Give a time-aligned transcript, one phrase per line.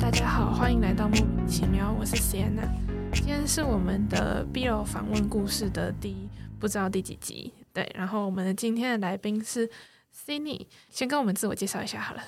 [0.00, 2.68] 大家好，欢迎来到莫名其妙，我是 Sienna。
[3.12, 6.28] 今天是我们的 BL 访问故事的第
[6.58, 7.88] 不知道第几集，对。
[7.94, 9.70] 然后我们今天的来宾是
[10.12, 12.22] Cindy，先跟我们自我介绍一下好了，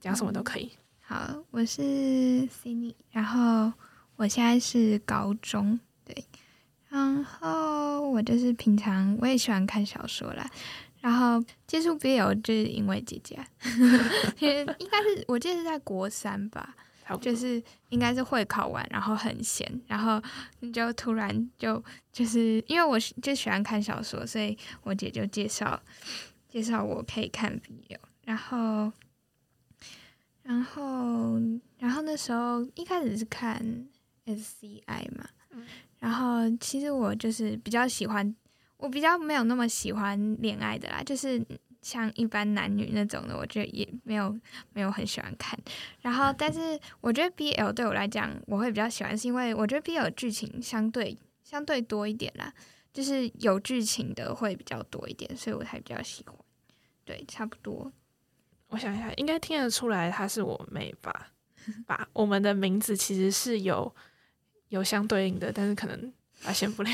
[0.00, 0.72] 讲什么都可以。
[1.00, 3.72] 好，我是 Cindy，然后
[4.16, 6.24] 我现在是高中，对。
[6.88, 10.44] 然后我就是平常我也喜欢看小说啦，
[11.00, 13.38] 然后接触 BL 就是因为姐姐，
[14.40, 16.74] 因为应该是我记得是在国三吧，
[17.20, 20.22] 就是应该是会考完，然后很闲，然后
[20.72, 25.80] 就突然就就是因为我就喜欢看小说，所以我姐就介绍
[26.48, 28.92] 介绍我可以看 BL，然后
[30.42, 31.40] 然后
[31.78, 33.60] 然后那时候一开始是看
[34.26, 35.28] SCI 嘛。
[35.98, 38.34] 然后其实我就是比较喜欢，
[38.76, 41.40] 我比较没有那么喜欢恋爱的啦，就是
[41.82, 44.34] 像一般男女那种的，我觉得也没有
[44.72, 45.58] 没有很喜欢看。
[46.00, 52.54] 然后，但是我觉得 BL 对我来讲，我会比较喜欢，是因为我觉得 BL 剧情相对相对多一点啦，
[52.92, 56.34] 就是有剧情的会比较多一点，所以我才比较喜欢。
[57.04, 57.92] 对，差不多。
[58.68, 61.32] 我想一下，应该听得出来她是我妹吧？
[61.86, 63.94] 吧，我们的名字其实是有。
[64.68, 66.90] 有相对应的，但是可能发现不了。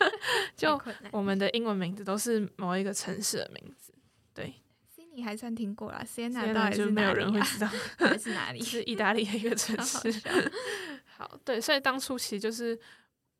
[0.54, 0.78] 就
[1.10, 3.83] 我们的英文名字都是某一个城市的名字。
[4.34, 4.52] 对
[4.94, 7.68] ，Cindy 还算听过啦，Sienna 到底是没有人会知道
[8.18, 8.60] 是哪里？
[8.64, 10.12] 是意大利的一个城市。
[11.16, 12.78] 好，对，所以当初其实就是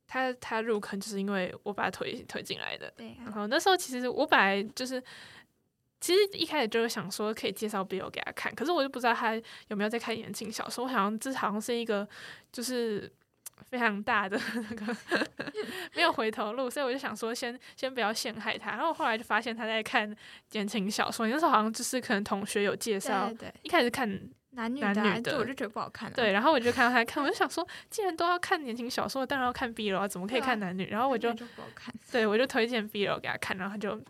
[0.07, 2.91] 他他入坑，就是因为我把他推推进来的。
[2.97, 5.03] 对，然后那时候其实我本来就是，
[6.01, 9.35] 其实一开始就是想说可以介绍 Bill 给他看，可是我就不知道他
[9.69, 10.85] 有没有在看言情小说。
[10.85, 12.09] 我好像这好像是一个
[12.53, 13.13] 就是。
[13.71, 14.97] 非常大的那个
[15.95, 18.71] 没有回头路，所以我就想说，先先不要陷害他。
[18.71, 20.15] 然后后来就发现他在看
[20.53, 24.09] 言情小说，那时候好像就是可能同学有介绍，对，一开始看
[24.51, 26.13] 男女的，我就觉得不好看。
[26.13, 30.87] 对，然后我就看到他看，我就想说，既然都要看言情小说，当然要看 B 楼，怎么可以看男女？
[30.91, 34.01] 然后我就不好看，对我就推荐 B 楼给他看，然后他就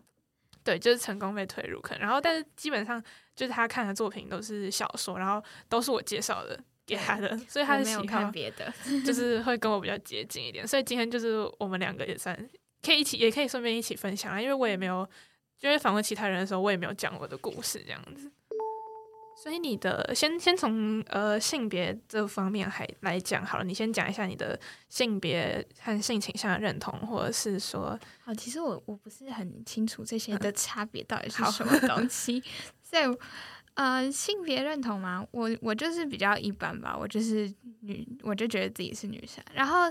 [0.62, 1.98] 对，就是成功被推入坑。
[1.98, 3.02] 然后但是基本上
[3.34, 6.58] 就是他看的作品都是小说，然后都是我介绍的。
[6.86, 8.72] 给他的，所以他的喜好别的，
[9.04, 10.66] 就是会跟我比较接近一点。
[10.66, 12.36] 所以今天就是我们两个也算
[12.82, 14.40] 可以一起，也可以顺便一起分享啊。
[14.40, 15.08] 因为我也没有，
[15.60, 18.30] 因为访问其他人的时候，我也没有讲我的故事这样子。
[19.42, 24.58] 所以你的先先从呃性别这方面还来讲好了，你先讲一下你的
[24.88, 32.42] 性别和性倾向的认同，或者是说，好，其实我我不是很清楚这些的差别到底是什么东西，
[32.84, 33.02] 所以。
[33.74, 35.26] 呃，性别认同吗？
[35.32, 39.42] 我我就是比较一般吧，我就是女，我就觉得自己是女生。
[39.52, 39.90] 然后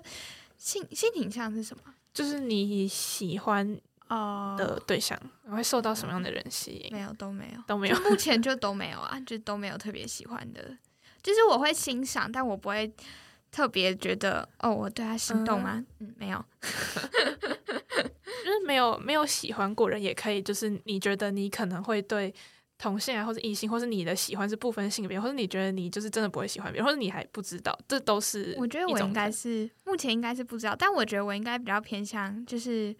[0.57, 1.83] 性性倾向是什么？
[2.13, 3.77] 就是你喜欢
[4.07, 6.89] 哦的对象，你会受到什么样的人吸引？
[6.93, 7.99] 没有，都没有，都没有。
[8.01, 10.77] 目 前就都没有啊，就都没有特别喜欢的。
[11.21, 12.89] 就是我会欣赏，但我不会
[13.51, 15.83] 特别觉得哦，我对他心动吗？
[15.99, 16.45] 嗯，没有。
[18.45, 22.33] 就是没有没有喜欢过人也可以，就是你觉得你可能会对。
[22.83, 28.53] 同性啊，或者异性，或是你的喜欢是不分性别，或者你觉得你就是真的不会喜欢别人，或者你还不知道，这都是。
[28.57, 32.93] 我觉得我应该是目前应该是不知道，但我觉得我应该比较偏向就是，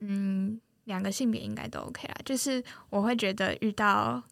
[0.00, 2.14] 嗯，两个性别应该都 OK 啦。
[2.24, 4.22] 就是我会觉得遇到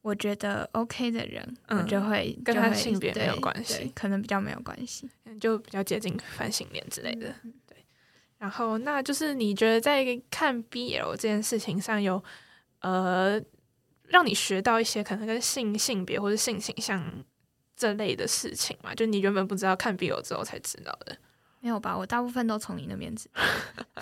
[0.00, 5.06] 我觉得 OK 的人，我就会跟他性别没有关系，可能比较没有关系，
[5.38, 7.34] 就比较接近反性恋之类的。
[7.66, 7.76] 对。
[8.38, 12.24] 然后，那就是你觉得在看 BL 这件事情上有
[12.80, 13.38] 呃。
[14.14, 17.02] 让你学到一些可能跟性性别或者性倾向
[17.74, 18.94] 这类的事情嘛？
[18.94, 21.16] 就你原本不知道看 BL 之后才知道的，
[21.58, 21.98] 没有吧？
[21.98, 23.42] 我大部分都从你那边知道，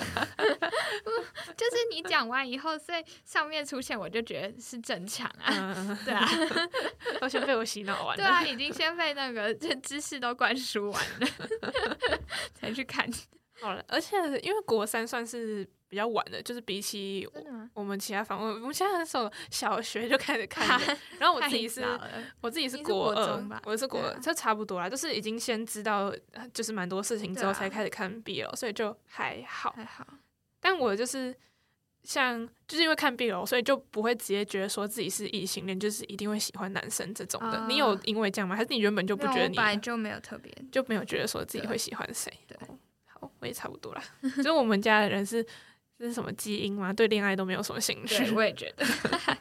[1.57, 5.75] 就是你讲完以后，所以上面出现我就觉得是正常啊，
[6.05, 6.29] 对啊，
[7.19, 11.27] 都先被我洗脑完了，对啊，已经先被那个这知识都灌输完了，
[12.53, 13.11] 才去看。
[13.63, 15.67] 好了，而且因为国三算是。
[15.93, 17.29] 比较晚的，就是比起
[17.75, 20.67] 我们其他访问，我们现在很少小学就开始看，
[21.21, 21.85] 然后我自己是，
[22.41, 26.11] 我自己是国二，我是国二，这差不多啦，就是已经先知道，
[26.55, 30.07] 就是蛮多事情之后才开始看 BL，所以就还好，还好。
[30.61, 31.37] 但我就是
[32.05, 37.67] 像，就是因为看 BL，所以就不会直接觉得说自己是异性恋，就是一定会喜欢男生这种的。
[37.69, 38.57] 你有因为这样吗？
[38.57, 42.33] 还是你原本就不觉得你本来就没有特别，就没有觉得说自己会喜欢谁？
[42.47, 42.57] 对，
[43.05, 44.03] 好，我也差不多啦。
[44.43, 45.47] 所 以我们家的人是。
[46.03, 46.93] 这是什么基因吗？
[46.93, 48.29] 对恋爱都没有什么兴趣。
[48.33, 48.85] 我也觉得。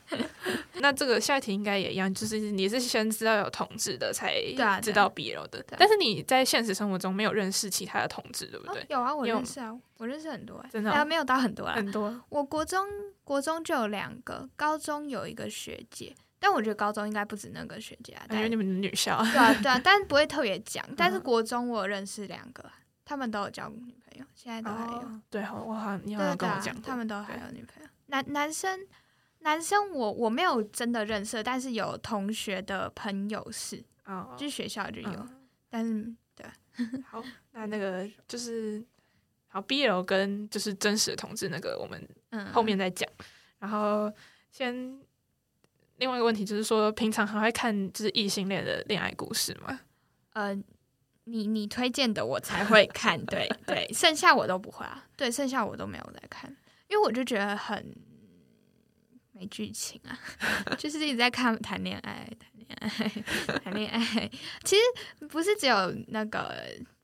[0.80, 4.36] 那这个下一题应该也一样，就是你是先知道有同志的，才
[4.80, 5.66] 知道 BL 的。
[5.70, 8.86] 但是你在现实生活中没有认识其他的同志，对不对？
[8.90, 10.64] 有啊，我认识啊，我认识很多。
[10.72, 11.04] 真的？
[11.04, 12.16] 没有到很多啊，很多。
[12.30, 12.86] 我国中
[13.24, 20.86] 国中就有两个，高中有一个学姐，但我觉得高中应该不止那个学姐啊，但因为你们女校，对啊对啊，但是不会特别讲。
[20.96, 22.64] 但是国中我有认识两个，
[23.04, 25.00] 他们都有交女朋友，现在都还有。
[25.00, 27.90] 哦对，好，我好像你好对对啊像跟我讲过，他们都还有女朋友。
[28.08, 28.80] 男男生
[29.40, 36.46] 男生我我没有真的认识，但是有同学的朋友是，哦，就是学校就有，嗯但是对
[37.08, 38.84] 好，那那个就是
[39.48, 43.10] 好 BL 跟就是真实的同志那个，我们嗯后面再讲。
[43.60, 44.12] 然后
[44.52, 45.00] 先
[45.98, 49.80] 另外一个问题就是说，平常还会看就是异性恋的恋爱故事吗？
[50.34, 50.58] 呃，
[51.26, 56.50] 你你推荐的我才会看，对对，剩下我都不会啊，对，剩下我都没有在看，
[56.88, 57.96] 因为我就觉得很
[59.32, 60.18] 没剧情啊，
[60.78, 64.30] 就是一直在看谈恋爱，谈恋爱，谈恋爱。
[64.64, 66.56] 其实不是只有那个，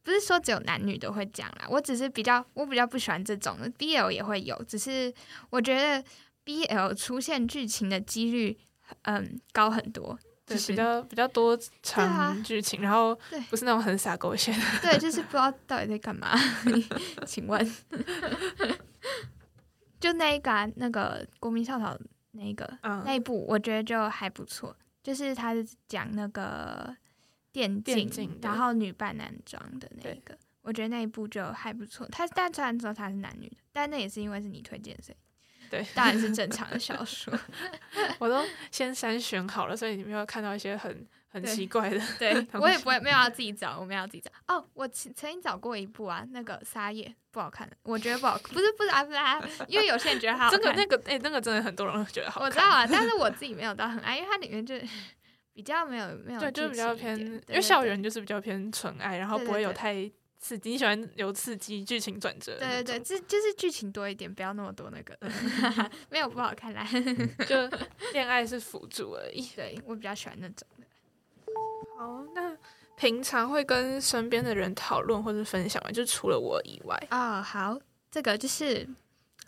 [0.03, 5.13] 不是说只有男女都会讲啦，我只是比较我比较不喜欢这种，BL 也会有，只是
[5.51, 6.03] 我觉得
[6.43, 8.57] BL 出现剧情的几率，
[9.03, 10.17] 嗯，高很多。
[10.47, 13.13] 对，就是比较比较多啊长剧情，然后
[13.49, 14.59] 不是那种很傻狗血的。
[14.81, 16.33] 对，就是不知道到底在干嘛。
[17.27, 17.75] 请问，
[19.99, 21.97] 就那一个、啊、那个国民校草
[22.31, 24.75] 那一个、嗯那一部，我觉得就还不错。
[25.03, 26.95] 就是他是讲那个
[27.51, 32.07] 电竞，电然后女扮男装的那一个，我觉得那一部就还不错。
[32.11, 35.17] 他但虽然说他是男女的，但那也是因为是你推荐，所以
[35.69, 37.33] 对，当然是正常的小说。
[38.19, 42.01] 我都先筛选好了，所以你没有看到一些很很奇怪的。
[42.17, 44.31] 对我也不会没有要自己找，我没有要自己找。
[44.47, 52.45] 哦，我曾曾经找过一部啊，那个沙叶不好看，我觉得不好，不是不是啊不是啊，因为有些人觉得它好这个看，那个哎、那个真的很多人会觉得好看。
[52.47, 54.75] 我知道啊， 但是我自己没有到很爱，因为它里面就
[55.53, 60.71] 比较没有没有对，就是比较偏，因为校园就是比较偏纯爱，然后不会有太刺激。
[60.71, 65.17] 你喜欢有刺激剧情转折对对对，种，这就是剧情多一点，不要那么多那个，
[66.09, 66.87] 没有不好看啦。
[67.47, 67.55] 就
[68.13, 69.41] 恋爱是辅助而已。
[69.55, 70.85] 对我比较喜欢那种的。
[71.97, 72.55] 好，那
[72.95, 75.91] 平常会跟身边的人讨论或者分享吗？
[75.91, 77.77] 就除了我以外，哦，好，
[78.11, 78.87] 这个就是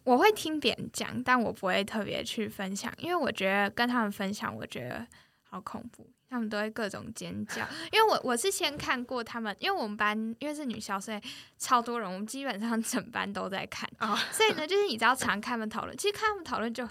[0.03, 5.06] 我会听别人讲，但我不会特别去分享，因为我觉得跟他们分享，我觉得
[5.49, 7.67] 好恐怖，他们都会各种尖叫。
[7.91, 11.19] 因为我我是先看过他们，因为我们班因为是女校，所以
[11.57, 16.87] 超多人，我们基本上整班都在看，哦所以呢，就是你知道常看他们讨论，其实看他们讨论就。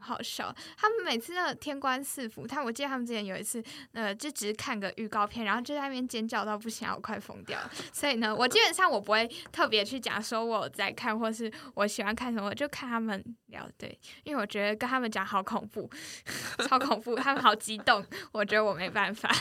[0.00, 3.62] 好笑，他们每次那天官赐福，他我记得他们之前有一次，
[3.92, 7.70] 呃，就只是看个预告片，然后就在那边尖叫到不行，我快疯掉了。
[7.92, 13.68] 所以呢，我基本上我不会特别去讲说我在看，或是我喜欢看什么，我就看他们聊。
[13.76, 15.90] 对，因为我觉得跟他们讲好恐怖，
[16.68, 19.28] 超恐怖，他们好激动，我觉得我没办法。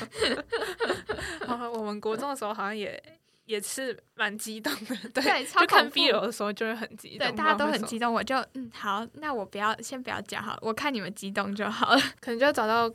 [1.47, 3.01] 啊我们国中的时候好像也
[3.47, 12.01] 也是蛮激动的， 对，就看 BL 的时候就会很激动，对，大家都很激动，我就嗯好，那我不要先不要讲好了，我看你们激动就好了。
[12.19, 12.93] 可能就要找到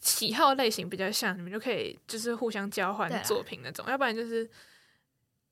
[0.00, 4.48] 喜好类型比较像，你们就可以就是互相交换作品那种，要不然就是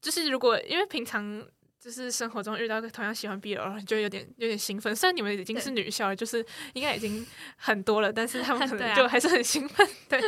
[0.03, 1.43] 就是如果因为平常
[1.81, 4.95] 就是生活中遇到同样喜欢 BL，就有点有点兴奋。
[4.95, 6.45] 虽然你们已经是女校了，就是
[6.75, 9.89] 应该已经很多了，但是他们可能 就还是很兴奋。
[10.11, 10.21] 对。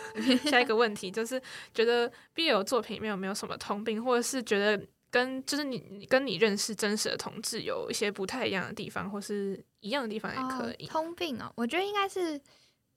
[0.50, 1.40] 下一个问题就是
[1.74, 10.88] 觉得 BL 作品里面有没有什么通病，或者是觉得跟就是你你跟你认识真实的同志有一些不太一样的地方，或是一样的地方也可以哦。
[10.90, 12.40] 通病哦，我觉得应该是，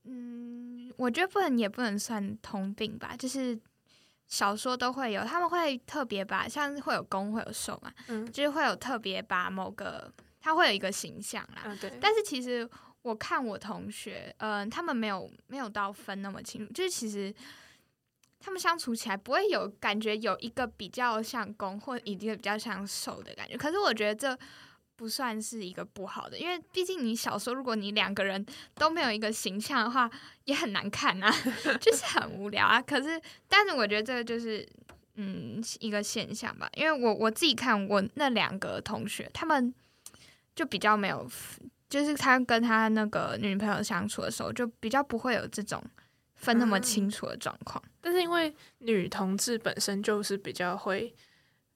[0.05, 3.59] 嗯，我觉得不能也不能算通病吧，就是
[4.27, 11.91] 小说都会有，他们会特别把像会有攻会有受嘛，嗯就是会有特别把某个他会有一个形象啦，嗯，对。
[11.99, 12.67] 但是其实
[13.05, 17.33] 我看我同学，嗯、他们没有没有到分那么清楚，就是其实
[18.39, 23.55] 他们相处起来不会有感觉有一个比较像攻或一个比较像受的感觉。
[23.55, 24.37] 可是我觉得这
[24.95, 30.09] 不算是一个不好的，因为毕竟你小说如果你两个人都没有一个形象的话，
[30.45, 31.31] 也很难看啊，
[31.79, 32.81] 就是很无聊啊。
[32.81, 34.67] 可是，但是我觉得这个就是。
[35.17, 39.73] 嗯，一个现象吧，因为我我自己看我那两个同学，他们
[40.53, 41.25] 就比较没有
[41.89, 45.83] 就是他跟他那个女朋友相处的时候，就比较不会有这种
[46.33, 47.81] 分那么清楚的状况。
[48.01, 51.13] 但是因为女同志本身就是比较会，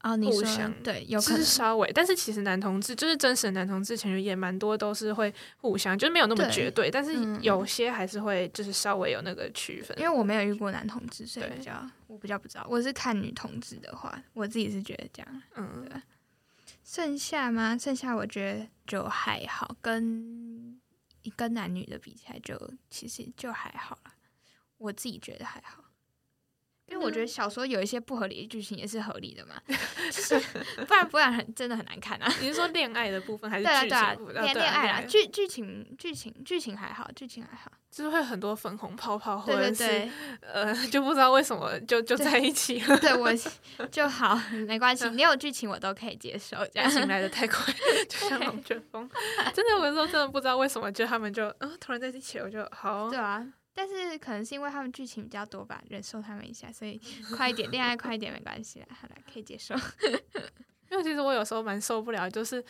[0.01, 9.97] 哦，你说互相对，有可能稍微，但是其实男同志就是真实的男同志情侣也蛮多都是会互相，就是没有那么绝对，但是嗯有些还是会就是稍微有那个区分。
[9.99, 12.65] 因为我没有遇过男同志，所以比较我比较不知道。
[12.69, 15.41] 我是看女同志的话，我自己是觉得这样。
[15.55, 15.89] 嗯，
[16.91, 17.77] 剩下吗？
[17.77, 20.81] 剩下我觉得就还好，跟
[21.35, 24.15] 跟男女的比起来就，其实就还好了。
[24.79, 25.83] 我自己觉得还好。
[26.89, 29.55] 因为我觉得小说有一些不合理的剧情也是合理的嘛，
[30.11, 30.39] 就是
[30.87, 32.31] 不然不然很真的很难看啊。
[32.41, 37.71] 你是说恋爱的部分还是对啊对啊恋恋爱啦，剧剧情剧情剧情还好，剧情还好。
[37.91, 42.95] 就是会很多粉红泡泡，或者是对，呃，就不知道为什么就就在一起了。
[42.99, 43.33] 对我
[43.91, 46.85] 就好，没关系，你有剧情我都可以接受，这样。
[46.87, 47.73] 爱情来的 太快，
[48.07, 49.09] 就像龙卷风。
[49.55, 53.17] 真的，我有时候真的不知道为什么，就他们就嗯突然在一起了，我就好对。
[53.17, 53.43] 啊，
[53.79, 56.99] 但是可能是因为他们剧情比较多吧，忍受他们一下，所以
[57.37, 59.73] 快一点，恋爱快一点没关系啦，好了，可以接受。
[60.91, 62.61] 因为其实我有时候蛮受不了，就是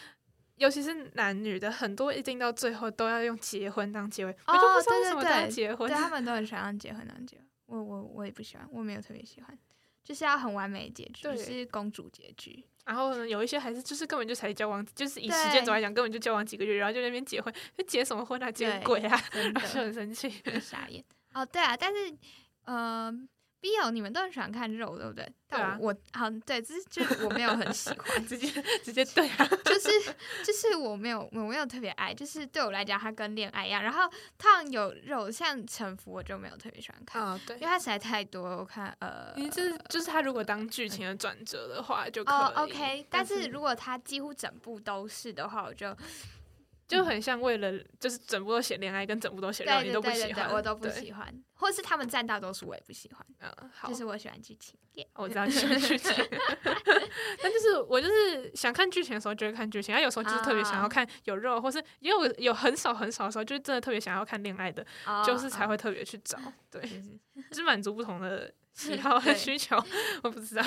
[0.57, 5.97] 尤其是男女的，很多一定到最后都要用结婚当结尾，我就不知道为什么要结婚对。
[5.97, 9.57] 他 们都很喜欢结婚当结婚，我我我也不喜欢，我没有特别喜欢，
[10.03, 12.63] 就是要很完美的结局，就是公主结局。
[12.89, 20.41] 然后呢，有一些还是就是根本就才交往，就是以时间轴来讲，根本就交往几个月，然后就那边结婚，就结什么婚啊，结对鬼啊，真 然后就很生气。
[20.43, 21.03] 很傻眼。
[21.36, 22.12] 哦，对啊，但是
[22.65, 23.13] 呃
[23.61, 25.31] ，BL 你们都很喜欢看肉，对不对？
[25.51, 28.47] 但对啊我我好对，只是就是我没有很喜欢， 直接
[28.83, 29.89] 直接对啊， 就是
[30.43, 33.81] 就是我没有我没有特别爱，就是对我来讲，它跟恋爱一样。
[33.81, 34.01] 然后
[34.37, 37.67] 它有肉，像臣服我就没有特别喜欢看，啊对因为。
[37.69, 38.57] 它实在太多了。
[38.57, 42.35] 我看呃，你就是就是它如果当剧情的转折的话就可以。
[42.35, 45.95] 哦，OK，但是是如果它几乎整部都是的话，我就
[46.89, 50.89] 就很像为了就是整部都写恋爱跟整部都写肉，对对你都不喜欢，我都不。
[50.89, 54.77] 喜欢，或是他们占大多数，我也不喜欢，嗯，好，就是我喜欢剧情。
[54.93, 56.12] 耶我知道你喜欢剧情，
[57.41, 64.84] 但就是我就是想看剧情的时候就会看剧情，啊有时候就是特别想要啊看有肉，或是也有有很少很少的时候，就是真的特别想要看恋爱的，
[65.24, 66.39] 就是才会会特别去找，
[66.72, 67.19] 对，就是
[67.51, 69.77] 就 是满足不同的喜好和需求，
[70.24, 70.63] 我不知道。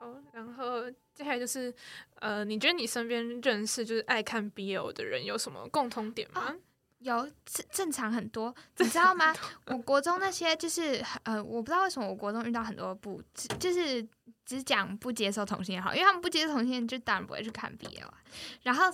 [0.00, 1.72] 好，然后接下来就是，
[2.20, 6.56] 呃，你觉得你身边认识就是爱看 BL 的人有什么共通点吗？
[7.00, 9.34] 有正正常很多， 你知道吗？
[9.66, 14.06] 我国中那些就是呃，我不知道为什么我国中遇到很多不只就是
[14.46, 18.14] 只讲不接受同性恋好，因为他们不接受同性恋，就当然不会去看 BL 啊。
[18.62, 18.84] 然后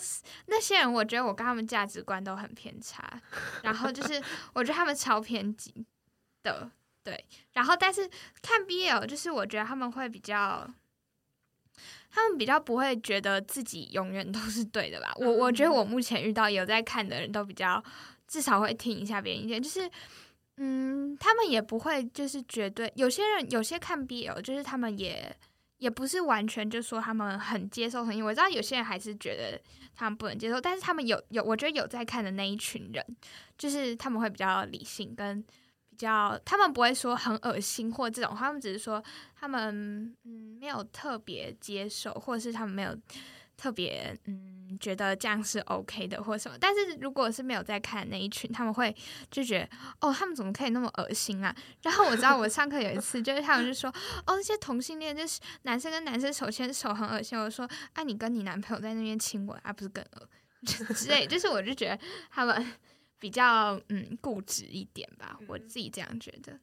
[0.46, 3.08] 那些人，我觉得我跟他们价值观都很偏差，
[3.62, 4.20] 然后就是
[4.54, 5.86] 我觉得他们超偏激
[6.42, 6.68] 的，
[7.04, 7.24] 对。
[7.52, 8.10] 然后但是
[8.42, 10.68] 看 BL，就是我觉得他们会比较。
[12.16, 15.12] 他们比较不会觉得自己永远都是对的吧？
[15.16, 17.82] 我我觉得我目前遇到有在看的人都比较，
[18.26, 19.86] 至少会听一下别人意见，就是，
[20.56, 22.90] 嗯，他们也不会就是绝对。
[22.96, 25.36] 有些人有些看 BL，就是他们也
[25.76, 29.60] 也不是完全就说他们很接受同性，我知道有些人还是觉得
[29.94, 33.04] 他们不能接受，但是他们有有，我觉得有在看的那一群人，
[33.58, 35.44] 就是他们会比较理性跟。
[35.96, 39.02] 比较，他们不会说很恶心或这种，他们只是说
[39.34, 42.94] 他们嗯没有特别接受，或者是他们没有
[43.56, 46.58] 特别嗯觉得这样是 OK 的或什么。
[46.60, 48.94] 但是如果是没有在看那一群，他们会
[49.30, 49.68] 就觉得
[50.02, 51.56] 哦，他们怎么可以那么恶心啊？
[51.80, 53.88] 然后我知道我上课有一次，就是他们就说
[54.26, 57.38] 哦，那些同性恋就是男生跟男生手牵手很恶心。
[57.38, 60.28] 我说啊，你跟你男朋友在那边亲吻啊，不是更恶
[60.92, 61.98] 之类，就是我就觉得
[62.30, 62.66] 他们。
[63.18, 66.58] 比较嗯固执一点吧，我自己这样觉得。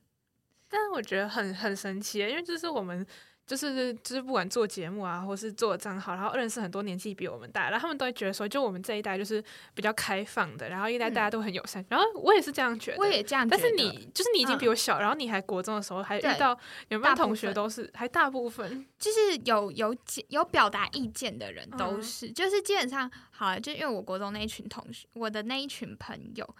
[0.67, 3.05] 但是我觉得很很神奇，因为就是我们
[3.45, 13.61] 就是就是不管做节目啊，或是做账号，然后认识很多年纪比我们大，然后他们都会觉得说，就我们这一代就是比较开放的，然后一代大家都很友善，然后我也是这样觉得，我也这样觉得。
[13.61, 16.57] 但是你就是你已经比我小，然后你还国中的时候还遇到
[16.87, 19.95] 有没有同学都是还大部分 就是有有
[20.29, 26.55] 有表达意见的人都嗯是，就是基本上好了，就因为我国中那一群同学，我的那一群朋友，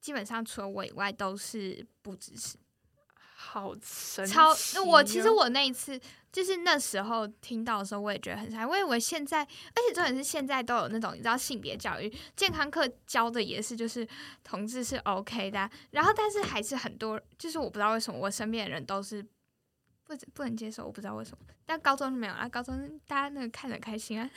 [0.00, 2.56] 基本上除了我以外都是不支持。
[3.44, 4.54] 好神奇、超
[4.86, 6.00] 我其实我那一次
[6.32, 14.08] 就是那时候听到的时候，我也觉得很傻，我以为现在，而且重点是现在都有那种你知道性别教育，健康课教的也是就是
[14.42, 19.22] 同志是 OK 的啊、然后但是还是很多，就是我不知道为什么我身边的人都是
[20.04, 24.30] 不不能接受，我不知道为什么，但高中就没有啊，高中大家那个看得开心啊，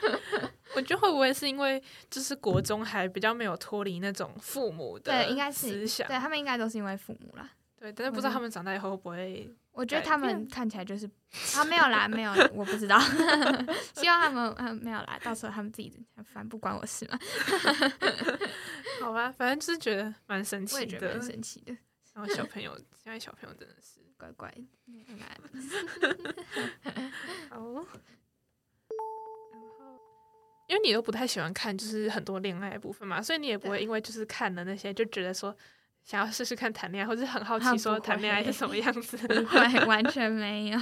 [0.74, 7.50] 我觉得会不会是因为就是国中还比较没有脱离那种父母的对，应该是思想，对他们应该都是因为父母啦。
[7.78, 11.08] 对，但是不知道他们长大以后会不会我觉得他们看起来就是
[11.56, 13.00] 啊，没有啦，没有，我不知道。
[13.96, 17.18] 希望他们嗯没有啦，到时候他们自己反正不关我事嘛。
[19.00, 19.32] 好吧？
[19.32, 21.22] 反正就是觉得蛮神奇的我也觉得蛮。
[21.22, 21.74] 神奇的，
[22.12, 24.62] 然后小朋友现在小朋友真的是乖乖的。
[24.84, 25.26] 没有啦
[27.48, 27.58] 好，
[30.68, 35.56] 因为你都不太喜欢看就是很多恋爱的部分嘛，所以你也不会因为就是看了那些就觉得说
[36.04, 39.16] 想要试试看谈恋爱，或者是很好啊奇说谈恋爱是什么样子。
[39.28, 40.78] 不会， 完全没有，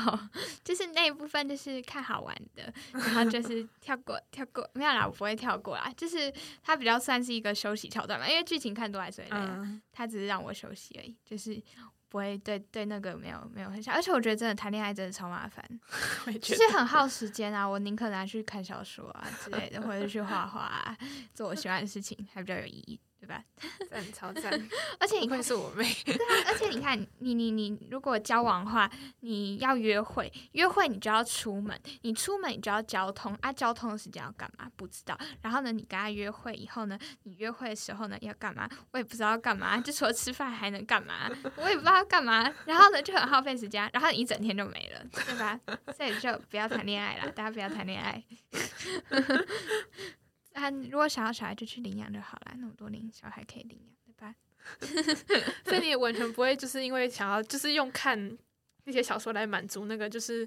[0.65, 6.33] 就是那一部分就是看好玩的，然后就是跳过跳过，没有啦，我不会跳过啦，就是
[6.63, 11.61] 它比较算是一个休息桥段嘛，因为剧情看多还是会累它只是让我休息而已，就是
[12.09, 15.63] 不会对对那个没有没有很想，而且我觉得真的谈恋爱真的超麻烦，
[16.41, 17.69] 就是很耗时间啊。
[17.69, 20.97] 我宁可拿去看小说啊之类的，或者是去画画、啊，
[21.35, 23.43] 做我喜欢的事情，还比较有意义，对吧？
[23.91, 24.53] 赞超赞，
[25.01, 25.85] 而且你会，是我妹。
[26.05, 34.71] 对啊，而且你看，你你你如果交往的话，你要约会，约会你就要出门，你出门你就要交通啊，交通的时间要干嘛？
[34.77, 35.19] 不知道。
[35.43, 38.69] 然后呢，你跟他约会以后呢，你约会的时候呢要干嘛？
[38.93, 41.29] 我也不知道要干嘛，就除了吃饭还能干嘛？
[41.57, 42.49] 我也不知道要干嘛。
[42.67, 45.59] 然后呢，就很耗费时间，然后你一整天就没了，对吧？
[45.97, 48.23] 所以就不要谈恋爱啦，大家不要谈恋爱。
[50.59, 54.35] 啊，如果想要小孩就去领养就好了，那么多领小孩可以领养，对吧？
[55.65, 58.37] 所以你也完全不会就是因为想要就是用看
[58.85, 60.47] 那些小说来满足那个就是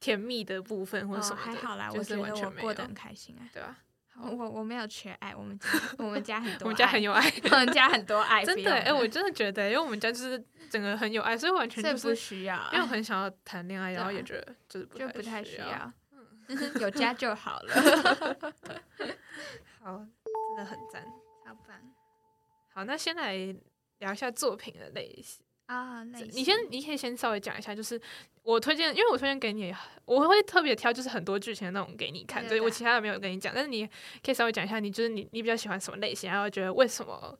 [0.00, 3.42] 甜蜜的部分或者什哦，么的，还好啦，就是我觉得完全没有我过得很开心啊。
[3.52, 3.78] 对吧？
[4.16, 15.62] 我我我没有缺爱，我们家我们家很多，我们家很，有爱，我们家很多爱， 真的哎、我真的觉得，因为我们家就是整个很有爱，所以完全所以不需要啊，因为我很想要谈恋爱，然后也觉得就是不就不太需需。
[15.62, 15.92] 要，
[16.80, 18.54] 有家就好了，
[19.84, 21.04] 好，真的很赞。
[21.44, 21.78] 超棒
[22.72, 23.34] 好，那先来
[23.98, 25.44] 聊一下作品的类型。
[25.66, 26.02] 啊！
[26.04, 28.00] 类你先，你可以先稍微讲一下，就是
[28.42, 29.74] 我推荐，因为我推荐给你，
[30.06, 33.86] 我会特别挑就是很多剧情的那种给你看，所以我其他的没有跟你讲，但是你
[34.22, 37.38] 可以稍微讲一下，你就是你你比较喜欢什么类型，然后觉得为什么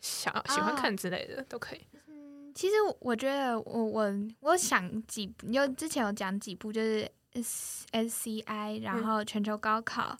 [0.00, 1.86] 想喜欢哦看之类的、都可以。
[2.06, 10.18] 嗯，其实我觉得我我我想几部，有之前有讲几部，就是 S S C I，然嗯后全球高考，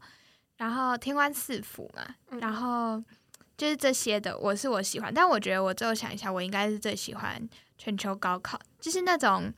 [0.62, 3.02] 然后天官赐福嘛，嗯然后
[3.56, 9.52] 就是这些的，我是我喜欢，但我觉得我最后想一下，我应该是最喜欢全球高考，就是那种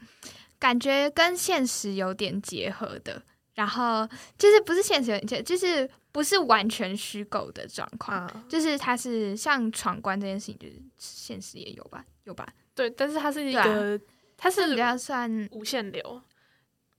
[0.59, 4.09] 感觉跟现实有点结合的，然后
[4.39, 8.17] 就是不是现实有点结，就是不是完全虚构的状况。
[8.27, 12.49] 啊，就是它是像闯关这件事情，就是现实也有吧，有吧？
[12.75, 14.01] 对，但是它是一个，
[14.39, 16.23] 它是比是较算无限流，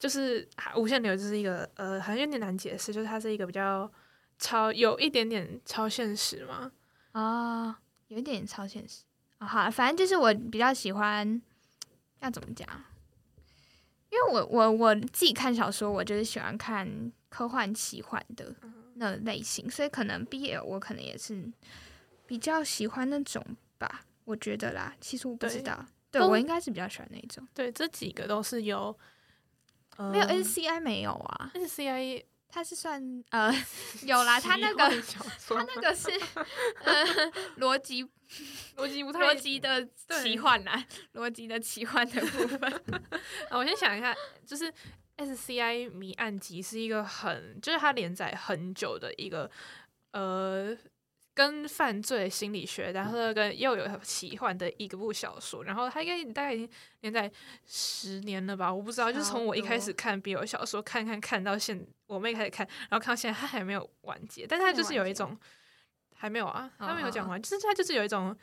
[0.05, 3.91] 就是啊无限流就是一个呃，好像有点难解释，就是它是一个比较
[4.37, 6.71] 超有一点点超现实嘛。
[7.13, 7.75] 哦，
[8.09, 9.01] 有一点超现实。
[9.39, 11.41] 哦、好，反正就是我比较喜欢，
[12.19, 12.69] 要怎么讲？
[14.11, 18.53] 因为我我我自己看小说，我就是喜欢看科幻奇幻的
[18.97, 21.51] 那类型，所以可能 BL 我可能也是
[22.27, 23.43] 比较喜欢那种
[23.79, 24.95] 吧，我觉得啦。
[25.01, 27.43] 其实我不知道，对都我应该是比较喜欢那种。
[27.55, 28.95] 对，这几个都是有，
[29.97, 33.51] 呃、没有 SCI 没有啊，SCI 它是算呃
[34.03, 34.89] 有啦，它那个
[35.47, 36.09] 它那个是
[36.83, 37.05] 呃
[37.59, 38.03] 逻辑
[38.77, 39.87] 逻辑不太逻辑的
[40.21, 42.61] 奇幻啦，逻辑的奇幻的部分。
[43.49, 44.71] 啊，我先想一下，就是
[45.17, 49.49] SCI 谜案集是一个很，就是它连载很久的一个
[50.11, 50.75] 呃，
[51.35, 56.69] 跟犯罪心理学，然后跟又有奇幻的一个部小说，然后它应该大概已经
[57.01, 57.31] 连载
[57.67, 65.37] 十年了吧，我不知道，就是从我一开始看 BL 小说，看看看到现我妹开始看，然后看到现在，它还没有完结，但是它就是有一种
[66.15, 68.35] 还没有啊，它没有讲完，就是它就是有一种。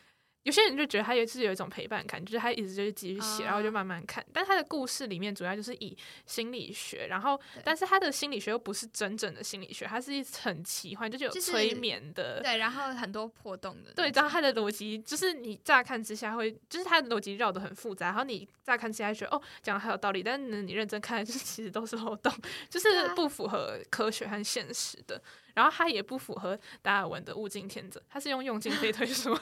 [0.44, 4.24] 有些人就觉得他也是有一种陪伴感，就是他一直就是继续写，然后就哦慢慢看。
[4.32, 12.40] 但他的故事里面主要就是以心理学，然后但是他的心理学又不是真正的心理学，它是一很奇幻，就是有催眠的。
[12.42, 13.92] 对，然后很多破洞的。
[13.94, 22.32] 对，然后他的逻辑就是你乍看之下会，就是他的逻辑绕得很复杂，然后你乍看之下觉得哦讲的很有道理，但是呢你认真看，就是其实都是漏 洞，
[22.68, 25.22] 就是不符合科学和现实的。
[25.54, 29.34] 然后它也不符合达尔文的物竞天择，它是用用进非推 说，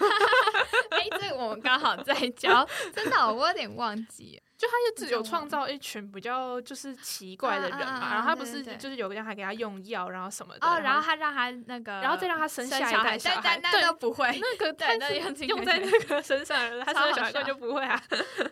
[0.90, 4.40] 哎，这个我们刚好在教，真的哦我有点忘记。
[4.60, 14.76] 就他就只有创造一群比较就是奇怪的人嘛，然后他不是就是有个让还给他用药，然后什么的，哦，然后他让他那个，然后再让他生下一代小孩对那都不会，那个
[15.46, 17.98] 用在那个身上了，他生小孩就不会啊，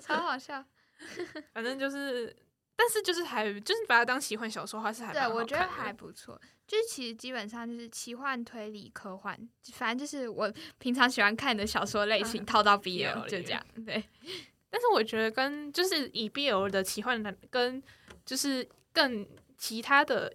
[0.00, 0.64] 超好笑。
[1.52, 2.34] 反正就是，
[2.74, 6.40] 但是就是还就是把它当奇幻小说的话是还对，我觉得还不错。
[6.68, 9.34] 就是其实基本上就是奇幻、推理、科幻，
[9.72, 13.66] 反正就是我平常喜欢看的小说类型， 嗯套到 BL 就这样。
[13.86, 14.04] 对，
[14.68, 17.82] 但是我觉得跟就是以 BL 的奇幻的跟
[18.26, 19.26] 就是更
[19.56, 20.32] 其他的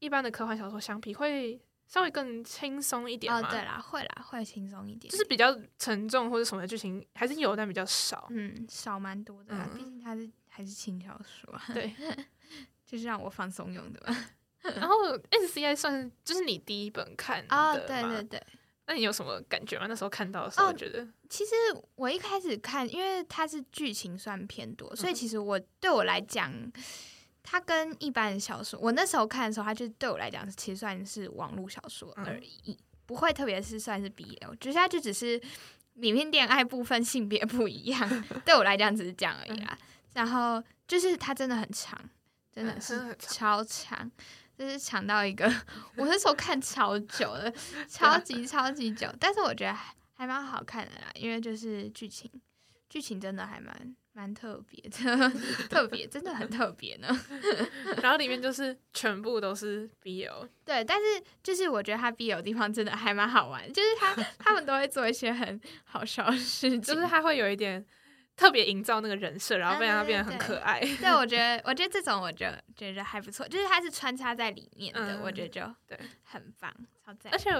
[0.00, 3.50] 一般的科幻小说相比，会稍微更轻松一点哦，嘛。
[3.50, 8.26] 对啦，会啦，会轻松一点，就是比较沉重或者什么的剧情还是有，但比较少。
[8.28, 11.90] 嗯，少蛮多的啦，嗯毕竟它是还是轻小说啊，对，
[12.84, 14.14] 就是让我放松用的嘛。
[14.76, 14.94] 然后
[15.30, 18.42] SCI 算是就是你第一本看的哦，对对对，
[18.86, 19.86] 那你有什么感觉吗？
[19.88, 21.52] 那时候看到的时候，哦觉得其实
[21.96, 26.52] 我一开始看，因为它是剧情算偏多，所以嗯其实我对我来讲，
[27.42, 35.40] 它跟一般的小说，我那时候看的时候，它就对我来讲，其实算是网络小说嗯而已，不会特别是算是 BL，就是它就只是
[35.94, 39.78] 里面恋爱部分性别不一样， 对我来讲只是这样而已啦。
[40.14, 41.98] 然后就是它真的很长，
[42.52, 44.10] 真的是超长，
[44.56, 45.46] 就是抢到一个
[45.96, 47.52] 我那时候看超久了，
[47.88, 52.30] 超级超级久，但是我觉得还还蛮好看的啦，因为就是剧情，
[52.88, 55.30] 剧情真的还蛮蛮特别的，
[55.68, 57.08] 特别真的很特别呢。
[58.00, 61.04] 然后里面就是全部都是 BL，对，但是
[61.42, 67.84] 就是我觉得他 BL 的地方真的还蛮好玩，就是他他们都会做一些很好笑的事情，就是他会有一点
[68.36, 70.80] 特别营造那个人设，然后被让它变得很可爱。
[70.80, 76.72] 对，我 觉得，我觉得这种我就觉得还不错，就是它是穿插在里面的，嗯我觉得就对很棒，
[77.04, 77.38] 超赞而。
[77.38, 77.50] 且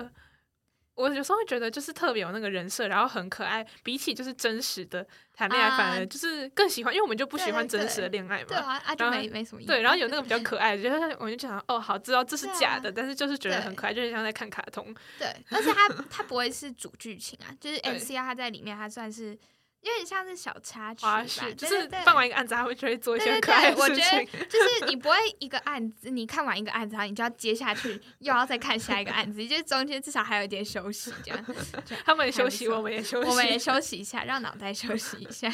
[0.97, 8.45] 我有时候会觉得，就是特别有那个人设，然后很可爱，比起就是真实的谈恋爱，啊反而就是更喜欢，因为我们就不喜欢真实的恋爱嘛。
[8.47, 9.73] 对啊，啊就然后没没什么意思。
[9.73, 14.95] 对，然后有那个比较可爱的，就是我就想，哦，好，知道这是假的，但是就是觉得很可爱，就是像在看卡通。
[15.19, 19.37] 对，而且它它不会是主剧情啊，就是 对 NCR 它在里面，它算是
[19.85, 21.23] 有点像是小插曲吧，
[21.59, 24.47] 就是办完一个案子，他会就会做一些很可爱的事觉得。
[24.47, 31.45] 就是 你不会一个案子，你看完一个案子，然后你就要接下去，又要再看下一个案子，就是中间至少还有一点休息，这样。
[31.85, 35.53] 就他们也休息，我们也休息，我们也休息一下，让脑袋休息一下，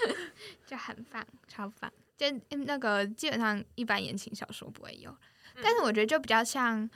[0.66, 1.92] 就很棒，超棒。
[2.16, 5.10] 就嗯那个基本上一般言情小说不会有，
[5.54, 6.88] 嗯但是我觉得就比较像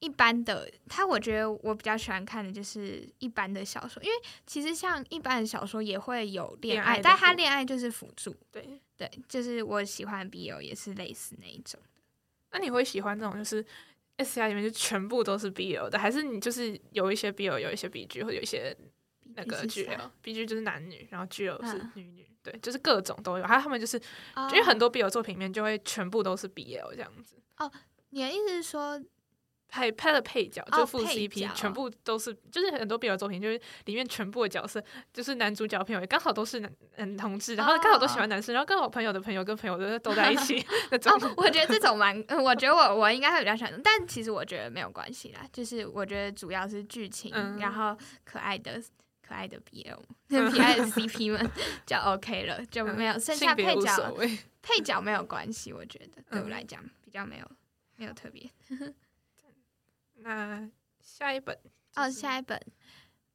[0.00, 4.14] 一般的，他我觉得我比较喜欢看的就是一般的小说，因为
[4.46, 8.80] 其实像一般的小说也会有恋爱，但它部恋爱就是辅助，对。
[8.98, 11.80] 对，就是我喜欢 BL 也是类似那一种。
[12.50, 13.64] 那你会喜欢这种就是
[14.16, 18.76] S I 里面就全部都是 BL 的，还是你就是有一些 BL，有一些 BG，或者有一些
[19.36, 23.44] 那个 GL，BG 就是男女，然后 GL 是嗯女女，对，就是各种都有。
[23.44, 23.96] 还有他们就是，
[24.34, 27.36] 哦因为很多 BL 作品里面就会全部都是 BL 这样子。
[27.58, 27.70] 哦
[28.10, 29.00] 你的意思是说，
[29.68, 41.12] 配配了配角哦就副 CP 角全部都是，就是很多 BL 作品，就是里面全部的角色，就是男主角朋友刚好都是男男同志，然后刚好都喜欢男生，然后刚好朋友的朋友跟朋友都都在一起 那种。
[41.20, 48.82] 哦，我觉得这种蛮，嗯我觉得我我应该会比较喜欢，但其实我觉得没有关系啦，就是我觉得主要是剧情，嗯然后可爱的
[49.20, 49.98] 可爱的 BL，
[50.50, 51.50] 可爱的 CP 们
[51.84, 54.38] 就 OK 了，就没有剩下配角谓。
[54.62, 57.50] 配角没有关系，我觉得对我嗯来讲比较没有
[57.96, 58.50] 没有特别。
[60.18, 60.68] 那
[61.00, 61.56] 下一本
[61.94, 62.60] 哦，就是下一本，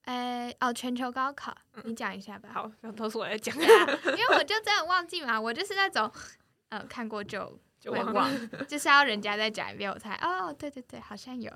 [0.03, 2.49] 呃，哦，全球高考，你讲一下吧。
[2.53, 6.11] 好，都是我来讲，对啊，因为我就这样忘记嘛，我就是那种，
[6.69, 8.29] 呃，看过就就会忘
[8.67, 11.51] 就是要人家再讲一遍我才哦，对对对，好像有。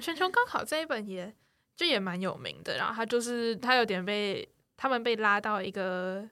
[0.00, 1.32] 全球高考这一本也
[1.76, 6.28] 就也蛮有名的，然后他就是他有点被他们被拉到一个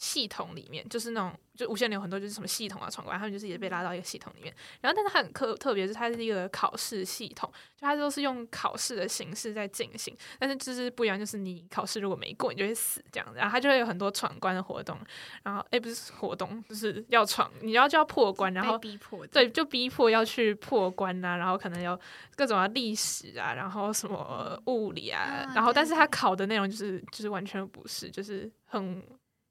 [0.00, 4.52] 系统里面，就是那种就无限流很多就是什么系统啊闯关，他们就是也被拉到一个系统里面。
[4.80, 13.36] 然后，但是它很特特别是它是一个考试系统，就它都是用考试的形式在进行，但是就是不一样，就是你考试如果没过，你就会死这样子。
[13.36, 14.98] 然后它就会有很多闯关的活动，
[15.42, 21.98] 然后诶不是活动，就是要闯，你要就要破关，然后逼迫，对，就逼迫要去破关啊，然后可能有
[22.36, 29.02] 各种啊历史啊，然后什么物理啊，啊然后但是它考的内容就是就是完全不是，就是很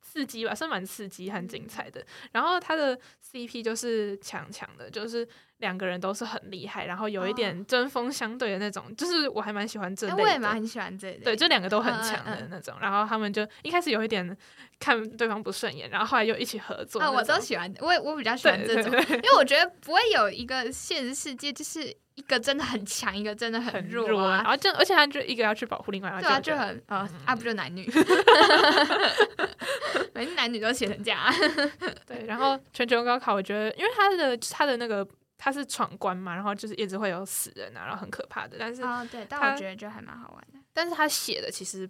[0.10, 2.04] 刺激吧，是蛮刺激很精彩的。
[2.32, 2.98] 然后他的
[3.32, 10.24] CP 就是强强的，就是两个人都是很厉害，然后有一点针锋相对的那种，就是我还蛮喜欢这哎类的。
[10.24, 11.20] 我也蛮喜欢这类。
[11.20, 14.36] 对，就两个都很强的嗯那种，然后他们就一开始有一点
[14.80, 24.52] 看对方不顺眼，然后后来又一起合作啊，我都喜欢，我我比较喜欢这种，因为我觉得不会有一个现实世界就是一个真的很强，一个真的很弱然啊。
[24.52, 27.86] 后就而且他就一个要去保护另外一个，对啊，就很呃啊，不就男女，
[30.14, 31.34] 反正男女都写成这样啊。
[32.06, 32.26] 对。
[32.28, 40.60] 然后全球高考，我觉得因为他的他的那个他是闯关嘛，然后就是一直会有死人啊，然后很可怕的，但是、哦，对，但我觉得就还蛮好玩的。
[40.74, 41.90] 但是他写的其实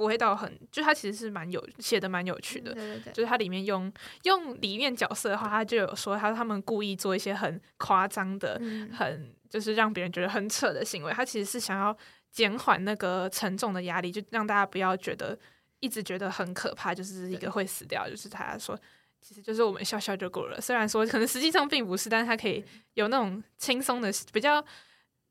[0.00, 2.86] 不会到很，就他其实是蛮有写的蛮有趣的对。
[2.96, 11.96] 对对，就是它里面用用里面角色的话，他就有说他他们故意做一些很夸张的、嗯，很就是让别人觉得很扯的行为，他其实是想要
[12.30, 15.38] 减缓那个沉重的压力，就让大家不要觉得
[15.80, 18.78] 一直觉得很可怕，就是一个会死掉，就是他说。
[19.22, 24.64] 其实就是我们笑笑就够了，虽然说可能实际上并不是，但是他可以有那种轻松的、比较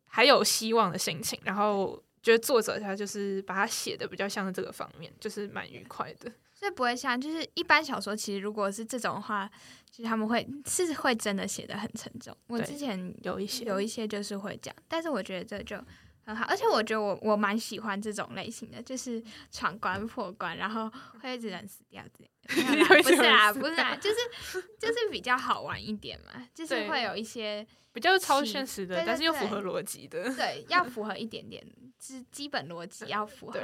[0.06, 1.40] 还有希望的心情。
[1.44, 6.32] 然后觉得作者他就是把它写的比较像是这个方面，就是蛮愉快的。
[6.54, 9.50] 所以不会像就是一般小说，其实如果是这种的话，
[9.90, 12.36] 其实他们会是会真的写的很沉重。
[12.48, 15.82] 我之前有一些有一些就是会这样，但是我觉得这就
[16.26, 22.74] 很好，而且我觉得我我蛮喜欢这种类型的，就是闯关破关，然后会一直人死掉之类的。
[22.74, 27.66] 没有啦有一直不是啦，不是啦，就是就是比较好玩一点嘛，就是会有一些
[28.00, 30.34] 比比较超现实的，对对但是又符合逻辑的。
[30.36, 31.64] 对，要符合一点点，
[31.98, 33.60] 基基本逻辑要符合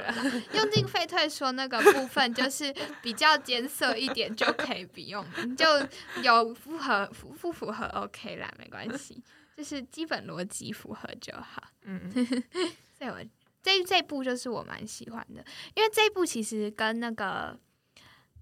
[0.52, 5.24] 用进废退说那个部分就是比较艰涩一点就可以不用，
[5.56, 5.66] 就
[6.22, 9.22] 有符合符不符合 OK 啦，没关系，
[9.56, 11.62] 就是基本逻辑符合就好。
[11.82, 12.12] 嗯，
[12.98, 13.18] 所以我
[13.62, 15.44] 这这部就是我蛮喜欢的，
[15.74, 17.58] 因为这部其实跟那个。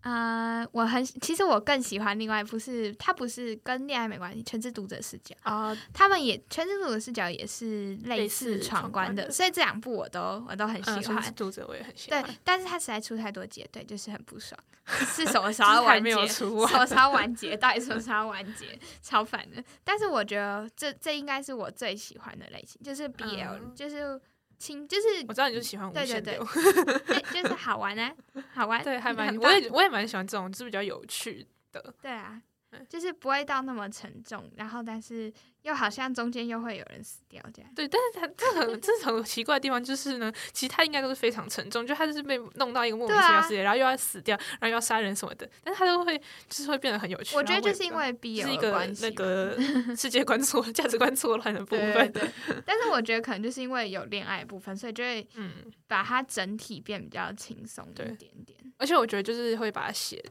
[0.05, 5.35] 呃，我很其实我更喜欢另外一部是，它不是跟恋爱没关系，全知读者视角。
[5.43, 11.23] 啊，他们也全知读者视角也是类类似似闯关的，所以这两部我都我都很嗯喜欢。
[11.23, 14.59] 是读者我也很喜欢对。，但是他实在出太多节，对，就是很不爽。
[14.87, 16.29] 是什么时候完没有结？
[16.29, 17.57] 什么时候完 结？
[17.57, 18.79] 到底什么时候完结？
[19.01, 19.65] 超烦的。
[19.83, 24.21] 但是我觉得这这应该是我最喜欢的类型，就是 BL，、嗯就是
[24.65, 28.15] 亲，就是我知道你就喜欢无对对对限流，对就是好玩啊，
[28.55, 28.83] 好玩。
[28.85, 31.95] 对，还蛮我也我也蛮喜欢这种，就是比较有趣的。
[32.01, 32.43] 对啊嗯，
[32.89, 35.33] 就是不会到那么沉重，然后但是
[35.63, 37.71] 又好像中间又会有人死掉这样。
[37.75, 47.37] 对，但是他这很这是很奇怪的地方，就是呢，其实他应该都是非常沉重，就他就是被弄到一个莫名其妙的世界，然后又要死掉，然后又要杀人什么的，但是他都会就是会变得很有趣。
[47.37, 49.57] 我觉得就是因为是一个那个
[49.97, 51.93] 世界观错、价值观错乱的部分。
[51.93, 52.31] 对对，
[52.67, 55.53] 但是我觉得可能就是因为有恋爱的部分，所以就会嗯，
[55.87, 58.59] 把它整体变比较轻松一点点。
[58.77, 60.23] 而且我觉得就是会把它写，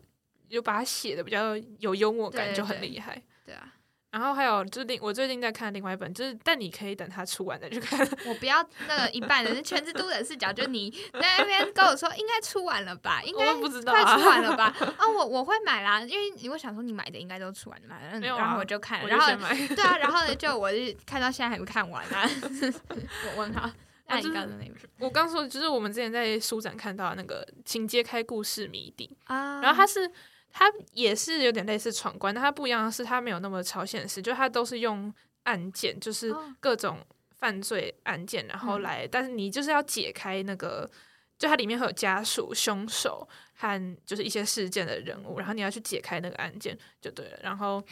[0.54, 3.22] 就把它写的比较有幽默感，就很厉害。
[3.46, 3.68] 对啊，
[4.12, 8.00] 然后还有就是另我最近在看另外一本，就是但你可以等它出完再去看。
[8.28, 14.74] 我不要那个一半人是全知读者视角，就你在那边跟我说应该出完了吧，应该不知道快啊出完了吧？
[15.00, 19.28] 哦，我我会买啦，因为我想说你买的应该都出完了嘛，然后我就看了，然后。
[19.76, 22.30] 对啊，然后呢就我就看到现在还没看完啊，
[23.34, 23.74] 我问他。
[24.06, 29.10] 那你就是刚刚那边我刚说的就是我们之前在书展看到的那个，请揭开故事谜底。
[29.24, 30.12] 啊然后它是
[30.54, 35.14] 它也是有点类似闯关，但它不一样的是它没有那么超现实，就它都是用
[35.44, 40.90] 案件，就是哦各种犯罪案件，然后嗯来，但是你就是要解开那个。
[41.36, 47.40] 就它里面会有家属、凶手和就是一些事件的人物，然后你要去解开那个案件就对了。
[47.42, 47.84] 然后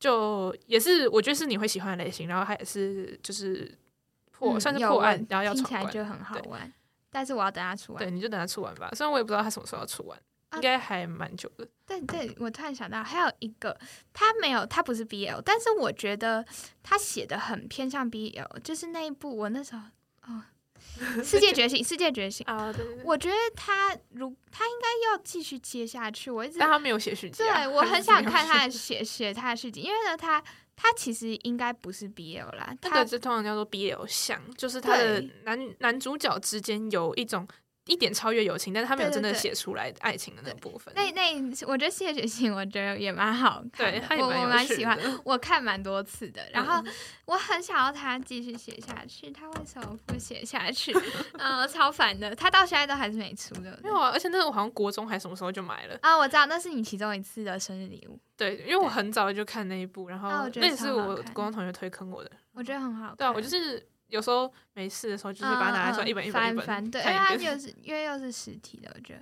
[0.00, 3.78] 就也是我觉得是你会喜欢的类型，然后它也是就是
[4.32, 6.72] 破、嗯算是，破案然后要听闯关，起来就很好玩，
[7.10, 8.10] 但是我要等它出完对，。
[8.10, 8.90] 你就等它出完吧。
[8.94, 10.22] 虽然我也不知道它什么时候要出完，啊
[10.54, 11.66] 应该还蛮久的。
[11.86, 13.78] 对对，我突然想到还有一个，
[14.12, 16.44] 他没有，他不是 BL，但是我觉得
[16.82, 19.82] 他写的很偏向 BL，就是那一部我那时候
[20.22, 20.42] 哦，
[21.22, 23.04] 世界觉醒，世界觉醒，啊，对对对。
[23.04, 28.70] 我觉得他如他应该要继续接下去，我一直但他没有写续集、啊，对我很想看他的。
[28.70, 30.42] 写写他的续集，因为呢他。
[30.76, 37.46] 他其实应该不是 BL 啦，那他个就通常叫做 BL 像，就是他的男男主角之间有一种
[37.86, 40.92] 一点超越友情，但是他没有真的写出来爱情的那部分。
[40.96, 41.34] 那那
[41.66, 46.92] 我觉得世界觉醒，我觉得也蛮好看我我蛮喜欢，我看蛮多次的，然后嗯
[47.26, 50.94] 我很想要他继续写下去，他为什么不写下去？
[51.38, 53.78] 嗯， 超烦的，他到现在都还是没出的。
[53.82, 55.98] 没有啊，而且那个我好像国中还什么时候就买了。
[56.00, 62.30] 啊，我知道那是你其中一次的生日礼物，对，因为我很早就看那一部，然后那也是我超好看国中同学推坑我的。
[62.54, 63.16] 我觉得很好看。
[63.16, 69.20] 对啊，我就是有时候没事的时候，就是把它拿来说嗯嗯一本一本一本翻翻，对，因看为它是因为又是实体的，我觉得。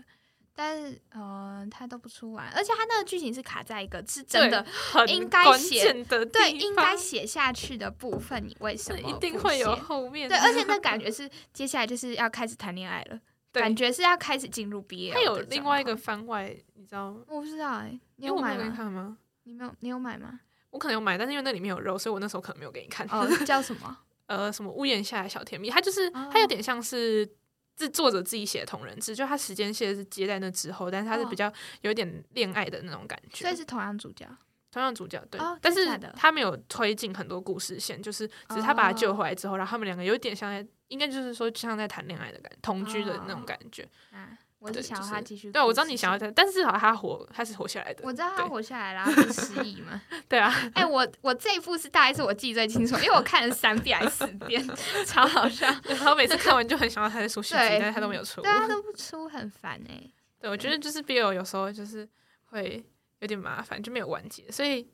[0.55, 10.29] 但是，呃，它都不出完，而且它那个剧情是卡在一个是真的，很应该关写键的对，应该写下去的部分，你为什么一定会有后面。
[10.29, 13.18] 对，而且 那感觉是接下来就是要开始谈恋爱了，
[13.51, 17.23] 感觉是要开始进入 BL 它有另外一个，番外，你知道吗？
[17.29, 19.16] 我不知道哎、你有给你有买吗？
[19.45, 20.40] 你没有，你有买吗？
[20.68, 23.07] 我可能有买，但是因为那里面有肉，所以我那时候可能没有给你看。
[23.11, 23.99] 哦， 叫什么？
[24.26, 27.28] 呃，什么屋檐下的小甜蜜，它就是哦它有点像是
[27.74, 33.42] 自作者自己写的同人志，就他时间线是接在那之后，但是他是哦比较有点恋爱的那种感觉。
[33.42, 34.26] 所以是同样主角。
[34.70, 43.87] 同样主角对哦，但是他没有推进很多故事线，就是只是他把他救哦回来之后，然后他们两个有点像在，应该就是说像在谈恋爱的感同居的那种哦感觉。
[44.12, 44.30] 啊，
[44.62, 45.51] 我想要他继续。
[45.51, 48.03] 对啊，我知道你想要，他，但是至少他活，他是活下来的。
[48.05, 50.01] 我知道他活下来了， 失忆吗？
[50.29, 54.64] 对啊，哎、我我这一部是大概是我记忆最清楚，因为我看了三遍还是四遍，
[55.05, 55.66] 超好笑。
[55.85, 58.40] 然后每次看完就很想要他在出续集，但是他都没有出。
[58.40, 60.01] 对啊，都不出，很烦哎、
[60.40, 62.09] 对，我觉得就是 BL 有时候就是
[62.51, 62.85] 会
[63.18, 64.87] 有点麻烦，就没有完结，所以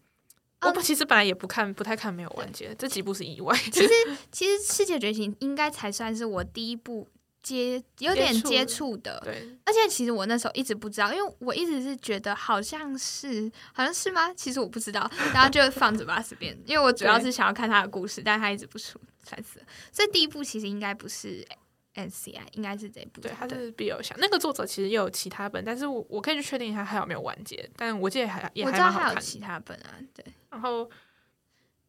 [0.63, 3.55] 我哦不其实本来也不看，不太看没有完结，这几部是意外。
[3.57, 3.89] 其实
[4.33, 7.07] 其实《世界觉醒》应该才算是我第一部
[7.43, 14.33] 接有点接触的，对，而且其实我那时候一直不知道，因为我一直是觉得好像是好像是吗？
[14.35, 19.67] 其实我不知道，然后就放着吧随便，因为我主要是想要看他的故事，但他一直不出，烦死了。
[19.93, 21.47] 所以第一部其实应该不是
[21.95, 23.21] NCI，应该是这一部。
[23.21, 29.15] 对，他是 BL 想那个作者其实也有其他本，但是我我可以去确定一下还有没有完结，但我记得还也我知道还蛮好看的。
[29.15, 30.91] 还有其他本啊，对，然后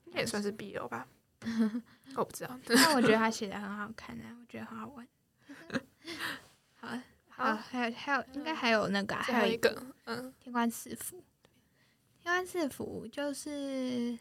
[0.05, 1.07] 应该也算是 BL 吧，
[2.15, 2.59] 我不知道。
[2.65, 5.07] 但我觉得他写的很好看啊，我觉得很好玩。
[6.75, 6.97] 好，
[7.29, 11.23] 好，还有还有，应该还有那个啊，还有一个，嗯，天官赐福。
[12.21, 14.17] 天官赐福就是。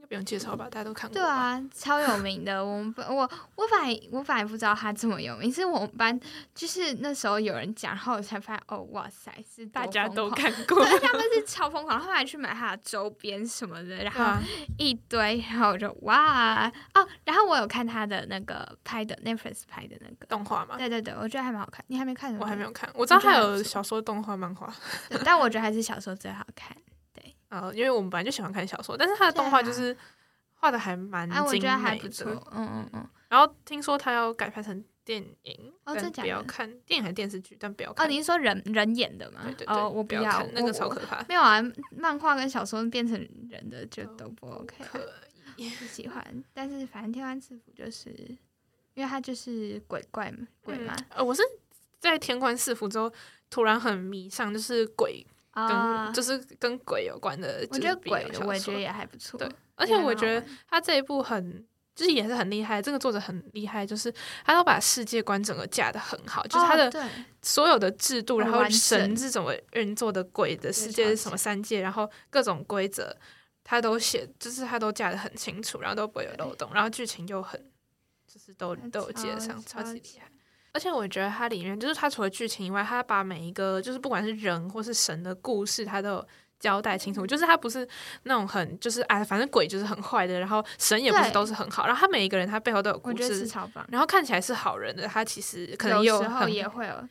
[0.00, 1.14] 应该不用介绍吧，大家都看过。
[1.14, 2.64] 对啊，超有名的。
[2.64, 6.18] 我们我我本来我反而不知道他这么有名，是我们班
[6.54, 12.00] 就是那时候有人讲，然后我才发现哦，哇塞，是大家都看过，对， 他们是超疯狂。
[12.00, 14.40] 后来去买他的周边什么的，然后
[14.78, 21.84] 一堆，然后我就哇哦，然后我有看他的那个拍的 Netflix 拍的那个动画嘛，对对对，我觉得还蛮好看。
[21.88, 22.34] 你还没看？
[22.38, 24.72] 我还没有看，我知道他有小说、动画、漫画，
[25.24, 26.74] 但我觉得还是小说最好看。
[27.50, 29.94] 呃，因为我们本来就喜欢看小说，但是他的动画就是
[30.54, 33.08] 画的还蛮精美的，嗯嗯嗯。
[33.28, 38.06] 然后听说他要改拍成电影，哦，但不要看电影还是电视剧，但不要看。
[38.06, 39.40] 哦，你是说人人演的吗？
[39.44, 41.24] 对对对，哦，我不要看那个超可怕。
[41.28, 41.60] 没有啊，
[41.90, 43.16] 漫画跟小说变成
[43.48, 44.98] 人的就都不 OK，可
[45.56, 46.44] 以不喜欢。
[46.54, 48.10] 但是反正天官赐福就是
[48.94, 50.94] 因为他就是鬼怪嘛，鬼嘛。
[51.10, 51.42] 呃，我是
[51.98, 53.12] 在天官赐福之后
[53.48, 55.26] 突然很迷上，就是鬼。
[55.52, 59.38] 跟就是跟鬼有关的，我觉得鬼我觉得也还不错。
[59.38, 62.80] 对，而且我觉得他这一部很，就是也是很厉害。
[62.80, 64.12] 这个作者很厉害，就是
[64.44, 66.92] 他都把世界观整个架的很好，就是他的
[67.42, 73.16] 所有的制度，然后神是怎么运作的，鬼的世界是什么三界，然后各种规则
[73.64, 77.60] 他都写，就是他都架的很清楚，然后都不会有漏洞，然后剧情又很，
[78.26, 80.30] 就是都都有接上，超级厉害。
[80.72, 86.28] 而且我觉得它里面就是它除了剧情以外，它把每一个就是不管是人或是神的故事，它都有
[86.58, 87.26] 交代清楚。
[87.26, 87.86] 就是它不是
[88.22, 91.86] 那种很就是哎，反正鬼就是很坏的，然后神也不是都是很好。
[91.86, 93.48] 然后他每一个人他背后都有故事，
[93.88, 97.08] 然后看起来是好人的，他其实可能有时候也会有，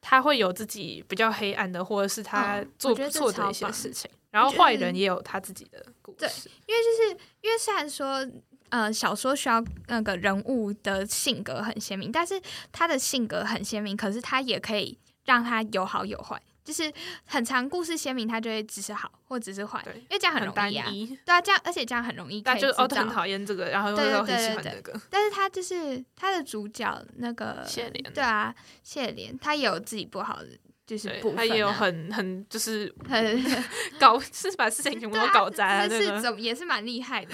[0.00, 4.10] 他会有自己比较黑暗的，或者是他做不错的一些事情。
[4.30, 8.28] 然后坏人也有他自己的故事，因为就是因为虽然说。
[8.70, 12.40] 呃，小说需要那个人物的性格很鲜明，但是
[12.72, 16.92] 他的性格很鲜明，可是他也可以让他有好有坏，就是
[17.24, 20.86] 很长故事鲜明，他就会只是好或只是坏，因为这样很容易啊。
[21.24, 24.98] 对啊，这样而且这样很容易，大家就哦很讨厌这个，然后又又很喜欢这个。
[25.10, 30.48] 但是他就是他的主角那个谢莲，对啊，谢莲他也有自己不好的。
[30.90, 33.44] 就是他也有很很就是很
[34.00, 35.88] 搞，是把事情全部都搞砸了。
[35.88, 37.32] 是怎也是蛮厉害的。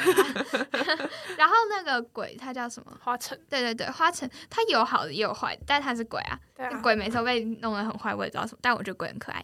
[1.38, 2.92] 然后那个鬼他叫什么？
[3.02, 3.38] 花城。
[3.48, 6.38] 对对对，花城他有好的也有坏的，但他是鬼啊。
[6.82, 8.58] 鬼每次都被弄得很坏，我也知道什么。
[8.60, 9.42] 但我觉得鬼很可爱。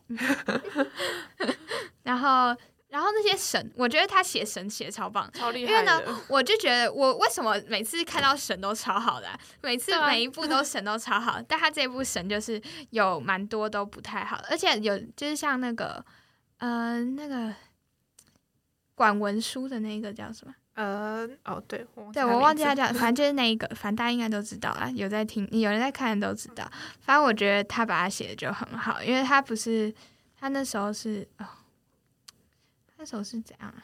[2.04, 2.54] 然后。
[2.92, 5.72] 然后那些神，我觉得他写神写超棒，超厉害。
[5.72, 9.28] 因为呢，我就觉得我为什么每次看到神都超好的，
[9.62, 16.04] 每次每一部都神都超好，但他这部神就是有蛮多都不太好，而且有就是像那个
[16.58, 17.54] 呃那个
[18.94, 20.54] 管文书的那个叫什么？
[20.74, 26.70] 呃哦对，对我忘记他叫，反正就是那一个，反正大家应该都知道啊，有在听有人在看的都知道。
[27.00, 29.90] 反正我觉得他把他写的就很好，因为他不是
[30.38, 31.46] 他那时候是哦。
[33.02, 33.82] 那时候是怎样啊？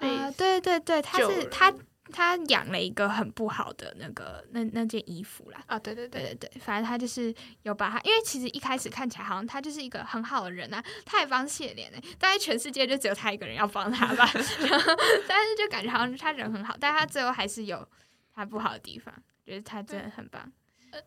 [0.00, 1.72] 啊，对对对，他是他
[2.10, 5.62] 他养了一个很不好的那个那那件衣服啦。
[5.68, 14.28] 啊，对对对对对，反正他就是有把他，因为其实一开始看起来好像他就是一个很好的人啊，他也帮谢莲哎，大概全世界就只有他一个人要帮他吧。
[15.28, 17.88] 但是就感觉好像他人很好，但他最后还是有
[18.34, 19.14] 他不好的地方，
[19.46, 20.50] 觉得他真的很棒。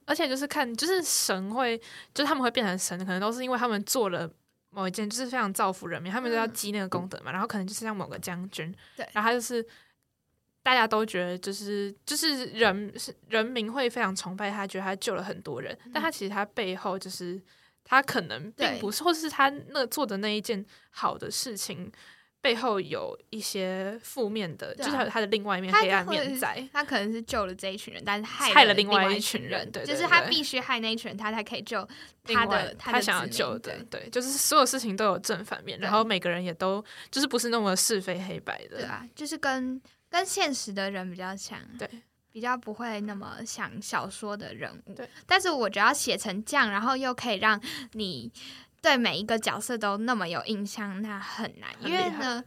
[0.05, 1.77] 而且就是看，就是神会，
[2.13, 4.31] 就是他们会变成神，可能都是因为他们做了。
[4.71, 9.63] 某一件就是非常造福人民，他们都要积那个功德嘛，然后可能就是像某个将军，对，然后他就是
[10.63, 17.41] 大家都觉得就是就是人是人民会非常崇拜他，觉得他救了很多人，但他其实他背后就是
[17.83, 21.91] 他可能并不是，或是他那做的那一件好的事情。
[22.41, 26.67] 背后有一些负面的，就是他的另外一面黑暗面在。
[26.73, 29.71] 他可能是救了这一群人，但是害了另外一群人。
[29.71, 31.87] 对，就是他必须害那一群人，他才可以救
[32.23, 33.77] 他的他想要救的。
[33.89, 38.77] 对，就是所有事情都有正反面，然后每个人也都就是不是那么是非黑白的。
[38.77, 41.59] 对啊，就是跟跟现实的人比较像。
[41.77, 41.87] 对，
[42.31, 44.95] 比较不会那么想小说的人物。
[44.95, 48.31] 对，但是我觉得要写成这样，然后又可以让你
[48.81, 52.43] 对每一个角色都那么有印象，那很难，因为呢。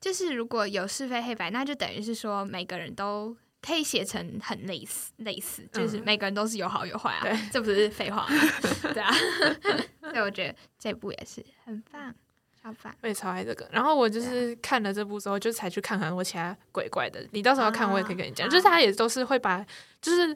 [0.00, 7.20] 就是如果有是非黑白，那就等于是说每个人都可以写成很类似，类似就是每个人都是有好有坏啊。
[7.20, 8.34] 对，这不是废话吗？
[8.94, 9.12] 对啊。
[10.00, 12.14] 所以我觉得这部也是很棒，
[12.62, 12.96] 超棒。
[13.02, 13.68] 我也超爱这个。
[13.70, 17.22] 然后我就是看了这部之后，就才去看看我其他鬼怪的。
[17.32, 18.48] 你到时候要看，我也可以跟你讲。
[18.48, 19.62] 就是他也都是会把，
[20.00, 20.34] 就是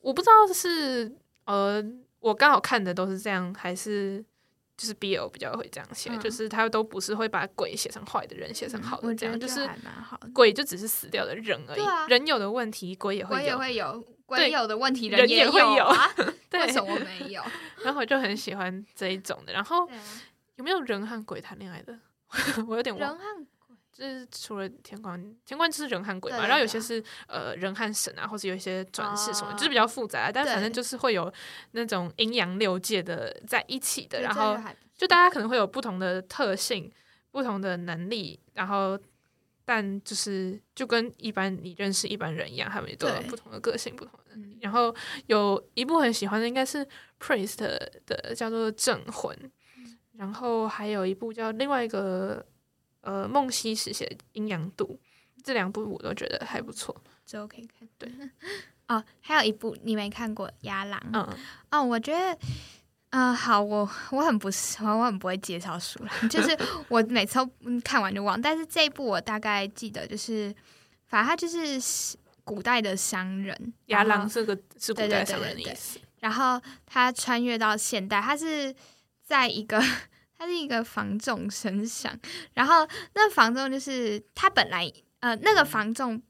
[0.00, 1.10] 我不知道是
[1.46, 1.82] 呃，
[2.18, 4.22] 我刚好看的都是这样，还是。
[4.80, 10.18] 就是 BL 比较会这样写，嗯就是他都不是会把鬼写成坏的人，写成好的，这样就是还蛮好。
[10.32, 16.08] 鬼就只是死掉的人而已，啊人有的问题鬼也我也会有，会有，的问题人也也会有啊，
[16.48, 17.42] 对为什么没有？
[17.84, 19.52] 然后我就很喜欢这一种的。
[19.52, 19.92] 然后啊，
[20.56, 21.98] 有没有人和鬼谈恋爱的？
[22.66, 23.46] 我有点忘人，和
[24.00, 31.30] 就是除了天官，天官就是人和鬼嘛，对然后有些是呃人和神啊，或者有一些转世什么，哦就是比较复杂，但反正就是会有
[31.72, 34.58] 那种阴阳六界的在一起的，然后
[34.96, 36.90] 就大家可能会有不同的特性、
[37.30, 38.98] 不同的能力，然后
[39.66, 44.58] 但就是就跟一般你认识一般人一样，他们也都有不同的个性、不同的能力嗯。
[44.62, 44.94] 然后
[45.26, 46.86] 有一部很喜欢的应该是
[47.20, 47.58] Priest
[48.06, 49.36] 的叫做《镇魂》，
[49.76, 52.44] 嗯然后还有一部叫另外一个
[53.00, 54.98] 呃梦溪实写的《阴阳度》，
[55.42, 56.94] 这两部我都觉得还不错。
[57.26, 57.88] 之后可以看。
[57.98, 58.12] 对，
[58.88, 61.28] 哦，还有一部你没看过《牙狼》嗯，
[61.70, 62.38] 哦，我觉得，
[63.10, 70.54] 嗯、好，我我很不喜欢，我很不会介绍书啦，就是我每次都嗯看完就忘，但是这一部我大概记得，就是
[71.06, 76.00] 反正他就是古代的商人，牙狼这个是古代商人的意思。
[76.18, 78.74] 然后他穿越到现代，他是
[79.22, 79.82] 在一个
[80.40, 82.18] 他是一个房仲身上，
[82.54, 86.22] 然后那房仲就是他本来呃那个房仲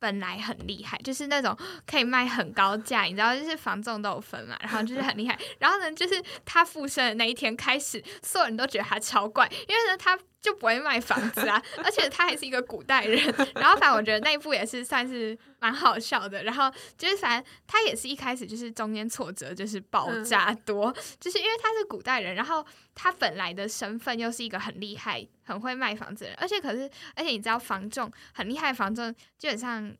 [0.00, 5.38] 本来很厉害，就是那种可以卖很高价，你知道，就是房仲都有分嘛，然后就是很厉害。
[5.60, 13.18] 然后呢，就是他附身的那一天开始，所有人都觉得他超怪，因为呢他就不会卖房子啊，而且他还是一个古代人。
[13.54, 16.44] 然后反正我觉得那一部也是算是蛮好笑的。
[16.44, 22.62] 然后就是反正他也是一开始就是中间挫折就是爆炸多，就是因为他是古代人，然后
[22.94, 29.96] 他本来的身份又是一个很厉害、很会卖房子的人，而且可是而且你知道房仲很厉害，房仲基本上。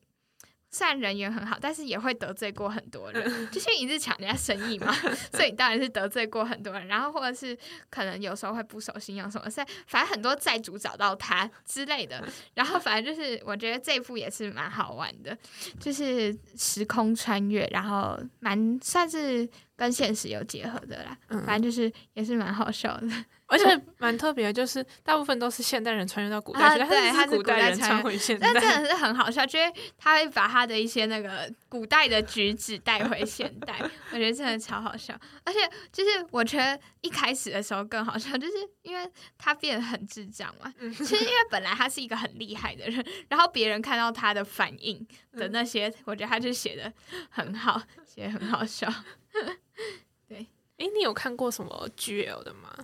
[0.75, 4.93] 虽然人缘很好，但是也会得罪过很多人，就是一直抢人家生意嘛，
[5.33, 6.89] 所以当然是得罪过很多人。
[6.89, 7.57] 然后或者是
[7.89, 12.27] 可能有时候会不守信用什么，所以反正很多债主找到他之类的。
[12.55, 15.39] 然后反正就是我觉得这一部也是蛮好玩的，
[15.79, 21.16] 就是时空穿越，然后蛮算是跟现实有结合的啦。
[21.29, 23.07] 嗯反正就是也是蛮好笑的。
[23.47, 28.62] 而且蛮特别的，就是大部分都是现代人穿越到古代啊去，但是对他是古古代人穿越回现代但。
[28.62, 33.78] 真的是很好笑，就是他会把他的一些那个古代的举止带回现代，
[34.12, 35.14] 我觉得真的超好笑。
[35.45, 35.59] 而且
[35.92, 40.72] 就是我觉得一开始的时候更好笑，就是因为他变得很智障嘛。
[40.78, 46.92] 嗯其实因为本来他是一个很厉害的人，然后别人看到他的反应的那些，我觉得他就写的
[47.28, 48.90] 很好，写的很好笑。
[50.26, 50.47] 对
[50.78, 52.74] 诶，你有看过什么 GL 的吗？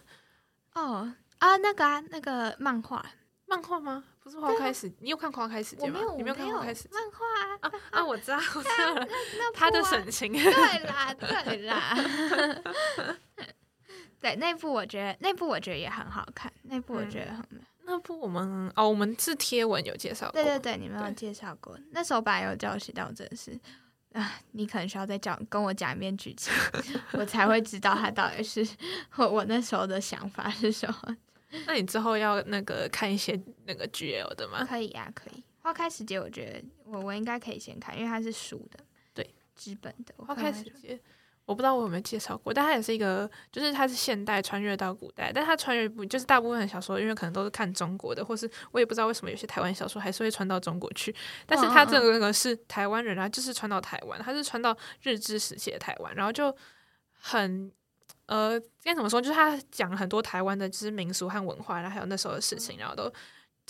[0.74, 3.04] 哦啊，那个啊，那个漫画，
[3.46, 4.04] 漫画吗？
[4.22, 6.00] 不是花开时，你有看花开时间吗？
[6.16, 7.98] 你没有看有花开时间漫画啊，啊？
[8.00, 9.08] 啊，我知道，我知道了，
[9.38, 10.32] 那他的部啊神情。
[10.32, 11.96] 对啦，对啦。
[14.20, 17.60] 对，那部我觉得那部我觉得也很好看，那部我觉得很美。
[17.84, 21.76] 那部我们哦，我们是贴文有介绍过，对对对，你们有介绍过。
[21.90, 23.58] 那时候本来有叫我写到，我真的是
[24.12, 26.52] 啊，你可能需要再讲跟我讲一遍剧情，
[27.12, 28.66] 我才会知道他到底是
[29.16, 31.16] 我我那时候的想法是什么。
[31.66, 34.64] 那你之后要那个看一些那个 GL 的吗？
[34.64, 35.42] 可以呀、可以。
[35.62, 38.78] 花开时节，我觉得我我应该可以先看，因为它是书的，
[39.12, 40.14] 对，纸本的。
[40.24, 40.98] 花开时节，
[41.44, 51.14] 我不知道我有没有介绍过，但它也是一个，就是它是现代穿越到古代，但它穿越不就是大部分的小说，因为可能都是看中国的，或是我也不知道为什么有些台湾小说还是会穿到中国去，
[51.46, 56.54] 但是它这个是台湾人啊，就是穿到台湾，它是穿到日治时期的台湾，然后就
[57.12, 57.72] 很。
[58.26, 59.20] 呃，该怎么说？
[59.20, 63.12] 就是他讲了很多台湾的，就是民俗和文化，然后还有那时候的事情，然后都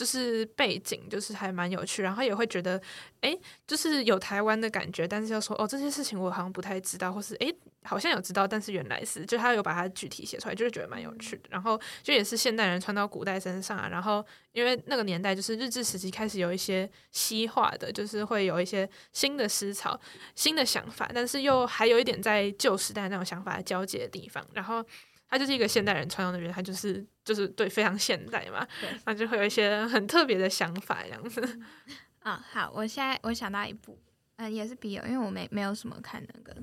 [0.00, 2.80] 就是背景，就是还蛮有趣，然后也会觉得，
[3.20, 11.42] 诶，就是有台湾的感觉，但是又说，哦，这些事情我好像不太知道，或是诶，好像有知道，但是原来是，就他有把它具体写出来，就是觉得蛮有趣的。
[11.50, 20.00] 然后就也是现代人穿到古代身上啊，然后因为那个年代就是日治时期开始有一些西化的，就是会有一些新的思潮、
[20.34, 24.82] 新的想法，但是又还有一点在旧时代那种想法交接的地方，然后。
[25.30, 28.66] 他就是一个现代人穿到那边，他就是就是对非常现代嘛，
[29.04, 31.60] 那就会有一些很特别的想法这样子。
[32.20, 33.96] 啊，好，我现在我想到一部，
[34.36, 36.54] 嗯、也是笔友，因为我没没有什么看那个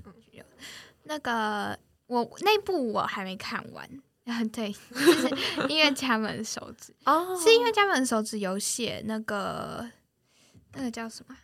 [1.04, 3.90] 那个我那部我还没看完。
[4.26, 5.30] 啊，对， 就是
[5.70, 9.90] 音乐家们手指，哦是音乐家们手指有写那个
[10.74, 11.38] 那个叫什么？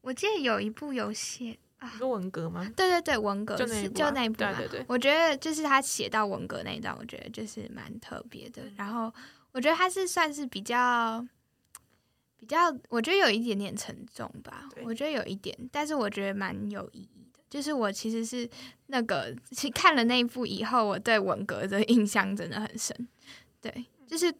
[0.00, 2.64] 我记得有一部有写啊你，说文革吗？
[2.76, 4.52] 对对对，文革是就那一部啊就那一部嘛。
[4.54, 8.62] 对对对，我觉得就是他写到文革那一段，我觉得就是蛮特别的。
[8.76, 9.12] 然后
[9.52, 11.24] 我觉得他是算是比较
[12.36, 14.68] 比较，我觉得有一点点沉重吧。
[14.82, 17.40] 我觉得有一点，但是我觉得蛮有意义的。
[17.48, 18.48] 就是我其实是
[18.86, 23.08] 那个，其实看了那一部以后，我对文革的印象真的很深。
[23.60, 24.32] 对，就是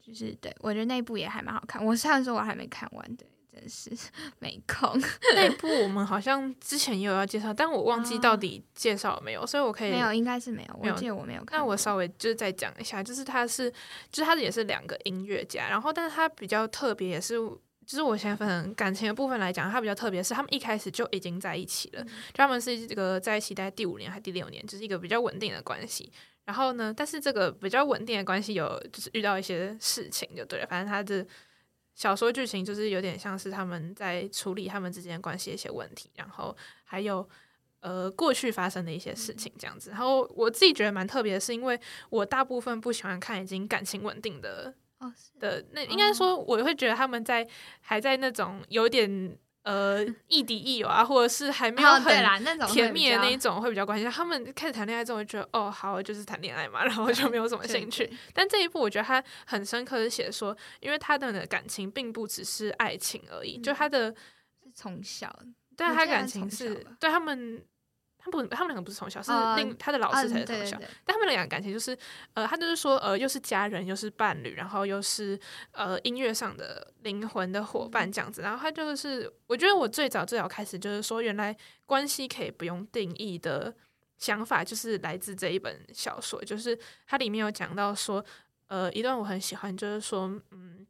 [0.00, 1.84] 就是对我觉得那一部也还蛮好看。
[1.84, 3.90] 我虽然说我还没看完，对，真是
[4.40, 5.00] 没空。
[5.34, 10.78] 那一部我们好像之前也有要介绍，但我忘记到底介绍了没有，所以我可以没有，应该是没有。
[10.80, 11.58] 没有我记得我没有看。
[11.58, 13.70] 那我稍微就是再讲一下，就是他是，
[14.10, 17.34] 就是他也是两个音乐家，然后但是他比较特别，也是
[17.84, 26.10] 就是我先分感情的部分来讲，他比较特别是他们一开始就已经在一起了，就他们是这个在一起大概第五年还第六年，就是一个比较稳定的关系。
[26.44, 31.24] 然后呢，但是这个比较稳定的关系有就是遇到一些事情就对了，反正他的
[31.94, 37.28] 小说剧情就是有点像是他们在处理他们之间关系的一些问题，然后还有。
[37.82, 41.76] 呃，过去发生的一些事情这样子，然后我自己觉得蛮特别的，是因为
[42.10, 47.44] 我大部分不喜欢看已经感情稳定的哦，的那，应该说我会觉得他们在
[47.80, 52.14] 还在那种有点呃亦敌亦友啊，或者是还没有很
[52.68, 54.10] 甜蜜的那一种会比较关心。
[54.10, 58.12] 他们开始谈恋爱之后，就觉得哦，好，就是谈恋爱嘛，然后就没有什么兴趣。
[58.32, 65.34] 但这一部我觉得他很深刻的写说，因为他的感情并不只是爱情而已，就他的是从小，
[65.76, 67.64] 对他感情是对他们。
[68.24, 70.78] 他不，他们两个不是从小，是另他的老师才是从小。
[71.04, 71.96] 但他们两个感情就是，
[72.34, 75.38] 呃，他就是说，呃，又是家人，又是伴侣，然后又是
[75.72, 78.40] 呃音乐上的灵魂的伙伴这样子。
[78.40, 83.74] 然后他就是，我觉得我最早最早开始就是说，原来关系可以不用定义的
[84.18, 86.40] 想法，就是来自这一本小说。
[86.44, 88.24] 就是它里面有讲到说，
[88.68, 90.86] 呃，一段我很喜欢，就是说，嗯，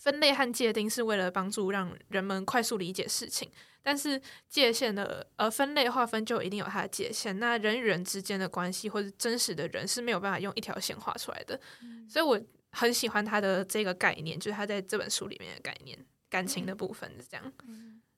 [0.00, 3.50] 分类和界定是为了帮助让人们快速理解事情。
[3.82, 11.58] 但是界限的呃分类划分就一定有它的界限，那人与人之间的关系或者真实的人是没有办法用一条线画出来的，
[12.06, 12.38] 所以我
[12.72, 15.98] 很喜欢他的这个概念，就是他在这本书里面的概念，
[16.28, 17.52] 感情的部分是这样。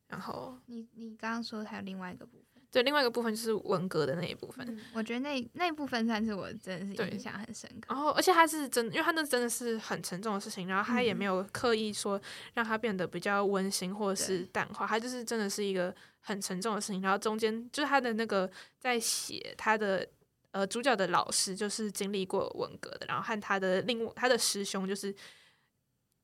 [0.09, 2.52] 然后你你刚刚说还有另外一个部分。
[2.73, 4.81] 对，另外一个部分就是文革的那一部分。
[4.95, 7.95] 我觉得那那部分算是我真的是印象很深刻。
[7.95, 12.19] 然后，而且他是真，因为他那真的是很沉重的事情，然后他也没有刻意说
[12.55, 17.03] 让他变得比较温馨或者是淡化，他就是真的是一个很沉重的事情。
[17.03, 18.51] 然后中间就是他的那个
[18.81, 20.09] 在写他的
[20.53, 25.15] 呃主角的老师，就是经历过文革的，然后和他的另他的师兄就是。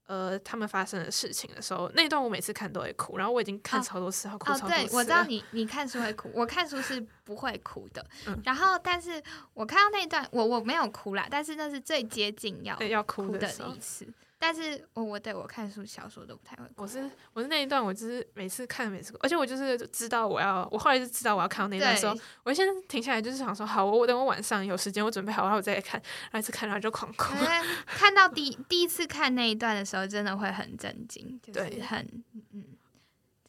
[0.09, 4.75] 呃，他们发生的事情的时候，那段我每次看都会哭，然后我已经看超多次，要哭超多次。
[4.75, 8.03] 对，我知道你你看书会哭，我看书是不会哭的。
[8.43, 14.09] 然后，但是我看到那一段，我我没有哭啦，但是那是最接近要要哭的一次。
[14.41, 27.35] 但是我我对我看书小说都不太会，我是我是那一段，我就是每次看每次，而且我就是知道我要，我后来就知道我要看到那段的时候，我先停下来，就是想说，好，我我等我晚上有时间，我准备好，然后我再来看，然后一次看，然后就狂哭。
[27.87, 32.65] 看到第第一次看那一段的时候，真的会很震惊，就是很嗯，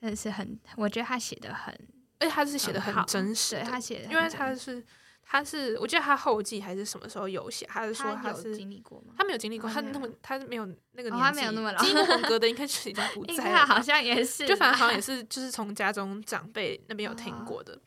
[0.02, 1.72] 真的是很，我觉得他写的很，
[2.20, 4.84] 而且他是写的很真实，他写的，因为他是。
[5.32, 7.64] 他是，我记得他后记还是什么时候有写？
[7.68, 9.14] 他是说他是经历过吗？
[9.16, 11.78] 他没有经历过，他那么他没有那个年纪，他没有那么老。
[11.86, 14.48] 经历文革的 应该是已经不在了，好像也 是。
[14.48, 17.80] 就反正好像也是，就是从家中长辈那边有听过的。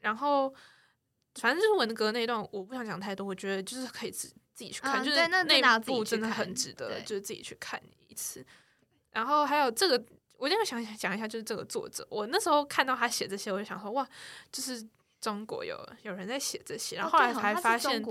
[0.00, 0.52] 然后，
[1.36, 3.24] 反正就是文革那一段，我不想讲太多。
[3.24, 8.44] 我觉得就是可以自自己去看，就是那部真的很值得，就是自己去看一次。
[9.12, 10.04] 然后还有这个，
[10.38, 12.04] 我一定要想讲一下，就是这个作者。
[12.10, 14.04] 我那时候看到他写这些，我就想说，哇，
[14.50, 14.84] 就是。
[15.20, 18.02] 中国有有人在写这些，然后后来才发现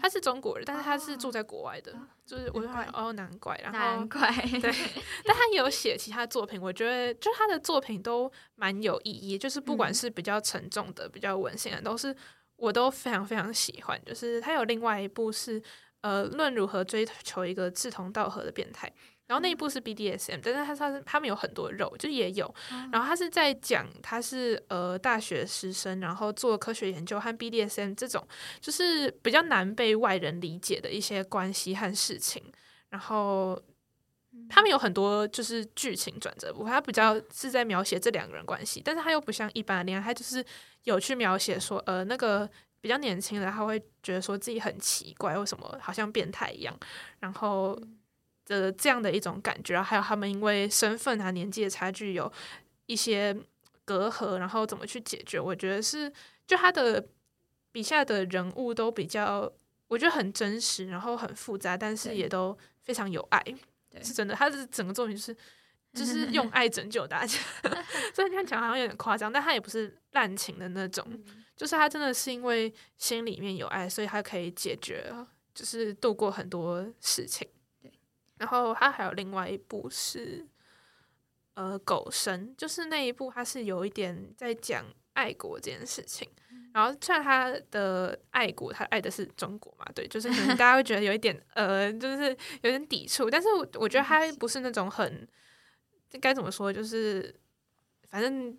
[0.00, 1.94] 他是中国人，但是他是住在国外的，
[2.26, 4.28] 就是我就发现哦，难怪，然后难怪
[4.60, 4.72] 对，
[5.24, 12.14] 但他也有写其他作品，我觉得就他的作品都蛮有意义，就是不管是比较沉重的、比较文性的，都是
[12.56, 14.00] 我都非常非常喜欢。
[14.04, 15.62] 就是他有另外一部是
[16.00, 18.92] 呃，论如何追求一个志同道合的变态。
[19.26, 22.54] 然后那一部是 BDSM，但是他他他们有很多肉，就也有。
[22.92, 28.24] 然后他是在讲他是呃大学师生，然后做科学研究和 BDSM 这种
[28.60, 32.40] 就是比较难被外人理解的一些关系和事情。
[32.88, 33.60] 然后
[34.48, 40.44] 他们有很多就是剧情转折部分，他比较是在描写这两个人关系，但是他又不像一般的恋爱，他就是
[40.84, 42.48] 有去描写说呃那个
[42.80, 46.78] 比较年轻的他会觉得说自己很奇怪，为什么好像变态一样，
[47.18, 47.76] 然后。
[48.46, 52.32] 的这样的一种感觉，还有他们因为身份啊、年纪的差距有
[52.86, 53.36] 一些
[53.84, 55.38] 隔阂，然后怎么去解决？
[55.38, 56.10] 我觉得是，
[56.46, 57.04] 就他的
[57.72, 59.52] 笔下的人物都比较，
[59.88, 63.44] 我觉得很真实，然后很复杂，但是也都非常有爱，
[64.02, 64.34] 是真的。
[64.34, 65.36] 他的整个作品就是
[65.92, 67.38] 就是用爱拯救大家，
[68.14, 71.04] 虽然这样讲好像有点夸张，但他也不是滥情的那种，
[71.56, 75.12] 就是他真的是因为心里面有爱，所以他可以解决，
[75.54, 77.48] 就是度过很多事情。
[78.38, 80.46] 然后他还有另外一部是，
[81.54, 84.84] 呃，狗神，就是那一部，他是有一点在讲
[85.14, 86.28] 爱国这件事情。
[86.72, 92.28] 然后虽然他的爱国，他爱的是中国嘛，对，就是可能大家会觉得有一点呃，就是
[92.60, 95.26] 有点抵触，但是我我觉得他不是那种很
[96.20, 97.34] 该怎么说，就是
[98.10, 98.54] 反正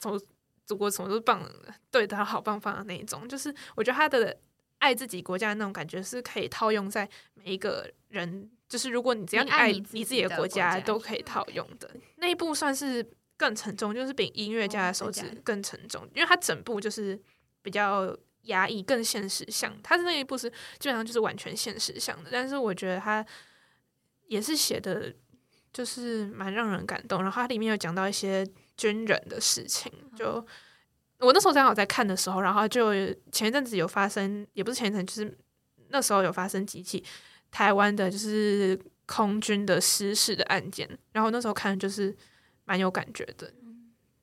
[0.00, 0.20] 从
[0.64, 1.48] 祖国什么都棒，
[1.92, 4.36] 对他好棒棒的那一种，就是我觉得他的
[4.78, 17.20] 爱自己国家的那种感觉是可以套用在每一个人，就是如果你只要你爱你自己的国家，都可以套用的那一部算是更沉重，就是比音乐家的手指更沉重，因为它整部就是。
[17.62, 20.48] 比较压抑、更现实像它的那一部是
[20.78, 23.26] 基本上就是完全现实向的，但是我觉得它
[24.28, 25.12] 也是写的，
[25.72, 27.24] 就是蛮让人感动。
[27.24, 28.46] 然后它里面有讲到一些
[28.76, 30.34] 军人的事情，就
[31.18, 32.94] 我那时候正好在看的时候，然后就
[33.32, 35.36] 前一阵子有发生，也不是前一阵，就是
[35.88, 37.02] 那时候有发生几起
[37.56, 42.14] 台湾的，就是空军的失事的案件，然后那时候看就是
[42.66, 43.50] 蛮有感觉的。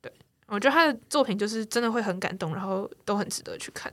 [0.00, 0.12] 对
[0.46, 3.92] 我觉得他的作品就是真的会很感动，然后都很值得去看。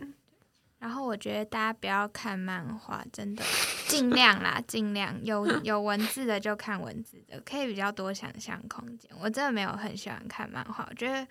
[0.78, 3.44] 然后我觉得大家不要看漫画，真的
[3.88, 9.10] 尽量啦，尽量有 有文字的就看文字的，可以比较多想象空间。
[9.20, 11.28] 我真的没有很喜欢看漫画，我觉得，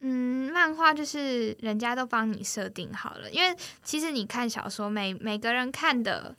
[0.00, 6.36] 嗯，漫画就是人家都帮你设定好了，因为其实你看小说，每每个人看的。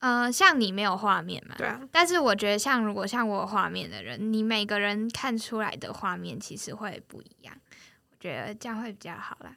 [0.00, 1.54] 呃，像你没有画面嘛？
[1.56, 1.80] 对啊。
[1.92, 7.54] 但是我觉得，像如果像我有画面的人，你每个人看出来的画面其实会不一样。
[8.10, 9.54] 我觉得这样会比较好啦。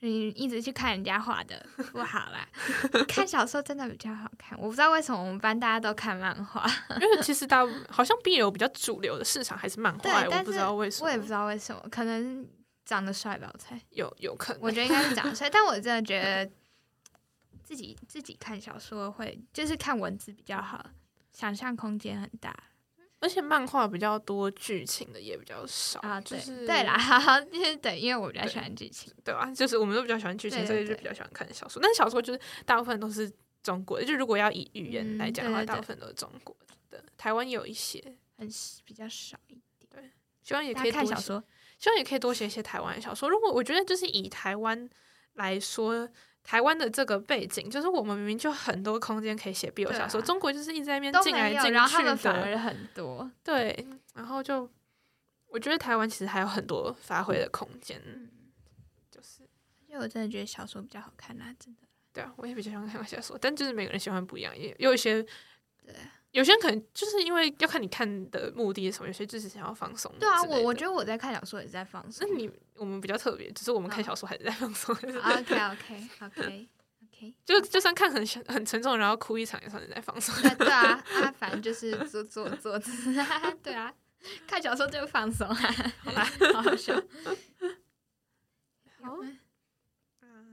[0.00, 2.48] 你一直去看人家画的不好啦。
[3.06, 4.58] 看小说真的比较好看。
[4.58, 6.66] 我不知道为什么我们班大家都看漫画，
[7.00, 10.10] 因为其实大好像 BL 比较主流的市场还是漫画。
[10.24, 12.44] 我不知道为什么，我也不知道为什么，可能
[12.84, 13.48] 长得帅吧？
[13.52, 14.62] 我猜有有可能。
[14.62, 16.50] 我觉得应该是长得帅，但我真的觉得。
[17.72, 20.90] 自己自己看小说会就是看文字比较好，
[21.32, 22.54] 想象空间很大，
[23.18, 26.20] 而且漫画比较多剧情的也比较少啊。
[26.20, 27.40] 对对啦， 哈哈，
[27.80, 29.50] 对，因为我比较喜欢剧情，对吧？
[29.54, 31.80] 就是我们都比较喜欢剧情，所以就比较喜欢看小说。
[31.80, 36.54] 但小说就是大部分都是中国的，就如果要以语言来讲的话，大部分都是中国
[36.90, 37.02] 的。
[37.16, 37.98] 台湾有一些
[38.36, 38.46] 很
[38.84, 39.88] 比较少一点。
[39.88, 40.10] 对，
[40.42, 41.42] 希望也可以看小说，
[41.78, 43.30] 希望也可以多写一些台湾小说。
[43.30, 44.86] 如果我觉得就是以台湾
[45.32, 46.06] 来说。
[46.42, 53.30] 台湾的这个背景，就是我们明明就很多空间可以写 BL 小说，中国就是一直在那边进来进去的，反而很多。
[53.44, 54.68] 对，然后就
[55.46, 58.00] 我觉得台湾其实还有很多发挥的空间，
[59.10, 59.42] 就是，
[59.86, 61.82] 因为我真的觉得小说比较好看啊，真的。
[62.12, 65.22] 对啊，我也比较喜欢看小说，但就是每个人喜欢不一样，也有一些
[65.84, 65.94] 对。
[66.32, 70.12] 有些人可能就是因为要看你看的目的是什么，有些就是想要放松。
[70.18, 72.26] 对啊，我我觉得我在看小说也是在放松。
[72.28, 74.94] 那你我们比较特别，只是我们看小说还是在放松。
[74.94, 76.68] OK OK OK
[77.04, 80.34] OK， 就就算看很很沉重，然后哭一场也算是在放松。
[80.56, 82.78] 对啊，啊，反正就是做做做，
[83.62, 83.92] 对啊，
[84.46, 86.24] 看小说就放松，好吧，
[86.54, 86.94] 好好笑。
[89.02, 89.18] 好。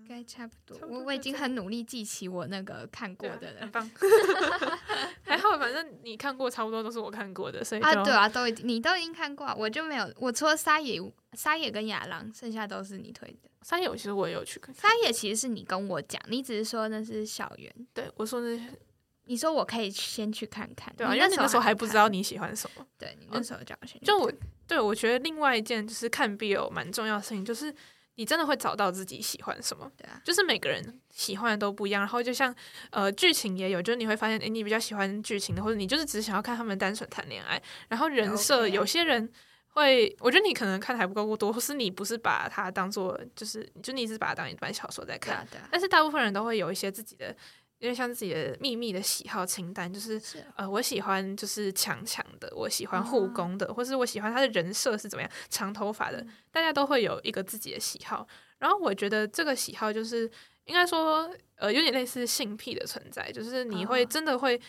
[0.09, 3.91] 该差不多，我我已经很努力记起我那个看过的了，很棒。
[5.21, 10.99] 还好，反正你看过差不多都是我看过的，所以啊，对啊，都已经你都已经看过，我就没有，我除了沙野
[11.33, 13.49] 沙野跟亚郎，剩下都是你推的。
[13.61, 18.63] 沙野其实我也有去看，沙野其实是你跟我讲，你只是说那是小圆，对我说那是，
[19.25, 24.31] 你说我可以先去看看，对啊，因为那时候还不知道你喜欢什么，对你那时候叫我先，就我
[24.65, 27.71] 对我觉得另外一件就是看 BL 蛮重要的事情就是。
[28.19, 29.89] 你真的会找到自己喜欢什么？
[29.95, 32.01] 对啊，就是每个人喜欢的都不一样。
[32.01, 32.53] 然后就像
[32.89, 37.61] 呃剧情也有，就是你会发现，诶，你比较喜欢剧情的，或者你就是只想要看他们单纯谈恋爱。
[37.87, 39.31] 然后人设，有些人
[39.69, 45.47] 会，我觉得你可能看的还不够多，或是你不是把它当做就是，就你只是把它当一本小说在看。
[45.71, 47.33] 但是大部分人都会有一些自己的。
[47.79, 50.21] 因为像自己的秘密的喜好清单，就是
[50.55, 58.27] 呃，我喜欢就是强强的，我喜欢护工的，或是我喜欢他的人设是怎么样，长头发的，大家都会有一个自己的喜好。
[58.57, 60.29] 然后我觉得这个喜好就是
[60.65, 64.61] 应该说，呃，有点类似性癖的存在，就是你会真的会。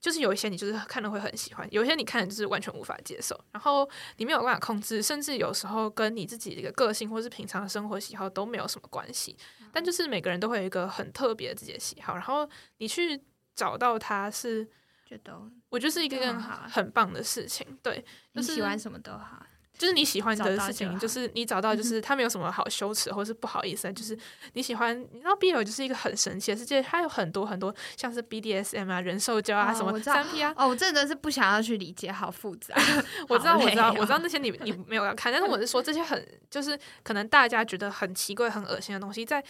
[0.00, 9.36] 就是有一些你就是看了会很喜欢，有一些你看了就是完全无法接受，然后你没有办法控制，甚至有时候跟你自己的一个个性或是平常的生活喜好都没有什么关系。
[9.72, 12.48] 但就是每个人都会有一个很特别的自己的喜好，然后
[12.78, 13.22] 你去
[13.54, 14.64] 找到它是，
[15.06, 17.66] 觉得我觉得是一个很很棒的事情。
[17.82, 19.44] 对，你喜欢什么都好。
[19.80, 24.14] 就是你喜欢的事情，就是你找到，就是他没有什么好羞耻或是不好意思，就是
[24.52, 30.52] 你喜欢，你知道 BL 就是一个很神奇的世界，它有很多很多像是 BDSM 啊、人兽交啊、什么三 P 啊。
[30.54, 32.74] 哦，我真的是不想要去理解，好复杂。
[33.26, 39.42] 我知道，我知道，我知道那些你你没有要看，但是我是说这些很就是可能大家觉得很奇怪、很恶心的东西，在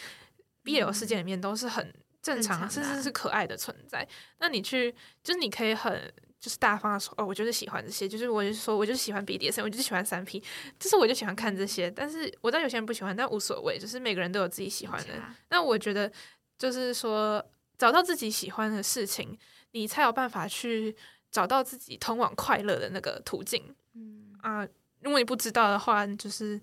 [0.64, 4.06] BL 世界里面都是很正常，甚至是可爱的存在。
[4.38, 6.12] 那你去，就是你可以很。
[6.40, 10.42] 就是大方的说，哦，我就是喜欢这些，就是我就说，我就是喜欢 BDSM，我就喜欢三 P，
[10.78, 11.90] 就是我就喜欢看这些。
[11.90, 15.12] 但是我知道有些人不喜欢，但无所谓，就是每个人都有自己喜欢的。
[15.50, 16.10] 那我觉得
[16.56, 17.44] 就是说，
[17.76, 19.38] 找到自己喜欢的事情，
[19.72, 20.96] 你才有办法去
[21.30, 23.62] 找到自己通往快乐的那个途径。
[23.92, 24.66] 嗯啊，
[25.00, 26.58] 如果你不知道的话，就是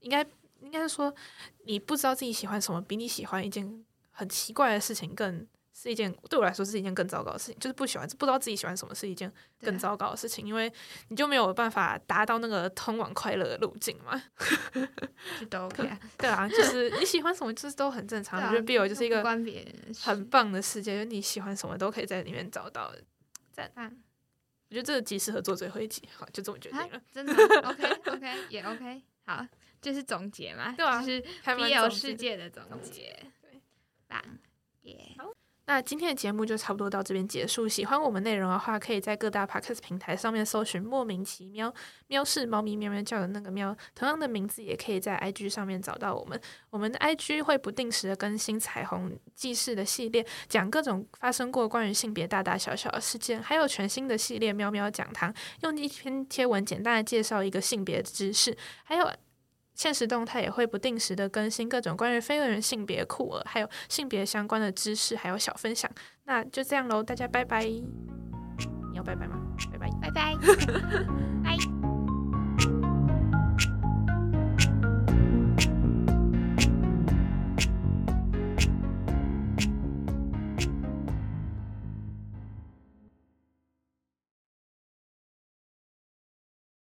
[0.00, 0.22] 应该
[0.60, 1.14] 应该说，
[1.64, 5.46] 你不知道自己喜欢什么，比你喜欢一件很奇怪的事情更。
[5.74, 10.72] 是一件对我来说是一件更糟糕的事情，就是不喜欢不知道自己喜欢什么是一件更糟糕的事情，因为
[11.08, 14.22] 你就没有办法达到那个通往快乐的路径嘛。
[15.48, 18.40] 都 OK，对啊，就是你喜欢什么就是都很正 常。
[18.40, 19.24] 我觉得 Bill 就是一个
[20.02, 22.92] 很棒的世界，就是你喜欢什么都可以在里面找到。
[23.52, 27.00] 赞，我觉得这个极适合做最后一集，好，就这么决定了。
[27.12, 27.32] 真的
[27.68, 29.46] OK OK 也 OK，好，
[29.80, 33.60] 就是总结嘛，对啊，就是 BL 世界的总结，对，
[34.08, 34.22] 棒，
[34.82, 35.31] 耶，好。
[35.66, 37.68] 那今天的节目就差不多到这边结束。
[37.68, 41.72] 喜欢我们内容的话，可以在各大 podcast 平台上面搜寻“莫名其妙
[42.08, 46.38] 喵”是猫咪喵喵叫的那个喵，同样的名字也可以在 IG 上面找到我们。
[46.70, 59.08] 我们的 IG 会不定时的更新彩虹记事的系列，讲各种发生过关于性别大大小小的事件，还有全新的系列喵喵讲堂，用一篇贴文简单的介绍一个性别知识，还有。
[59.82, 65.90] 现实动态也会不定时的更新各种关于非二元性别酷儿，还有性别相关的知识，还有小分享。
[66.26, 67.64] 那就这样喽，大家拜拜。
[67.64, 67.82] 你
[68.94, 69.34] 要拜拜吗？
[69.72, 70.36] 拜拜，拜拜。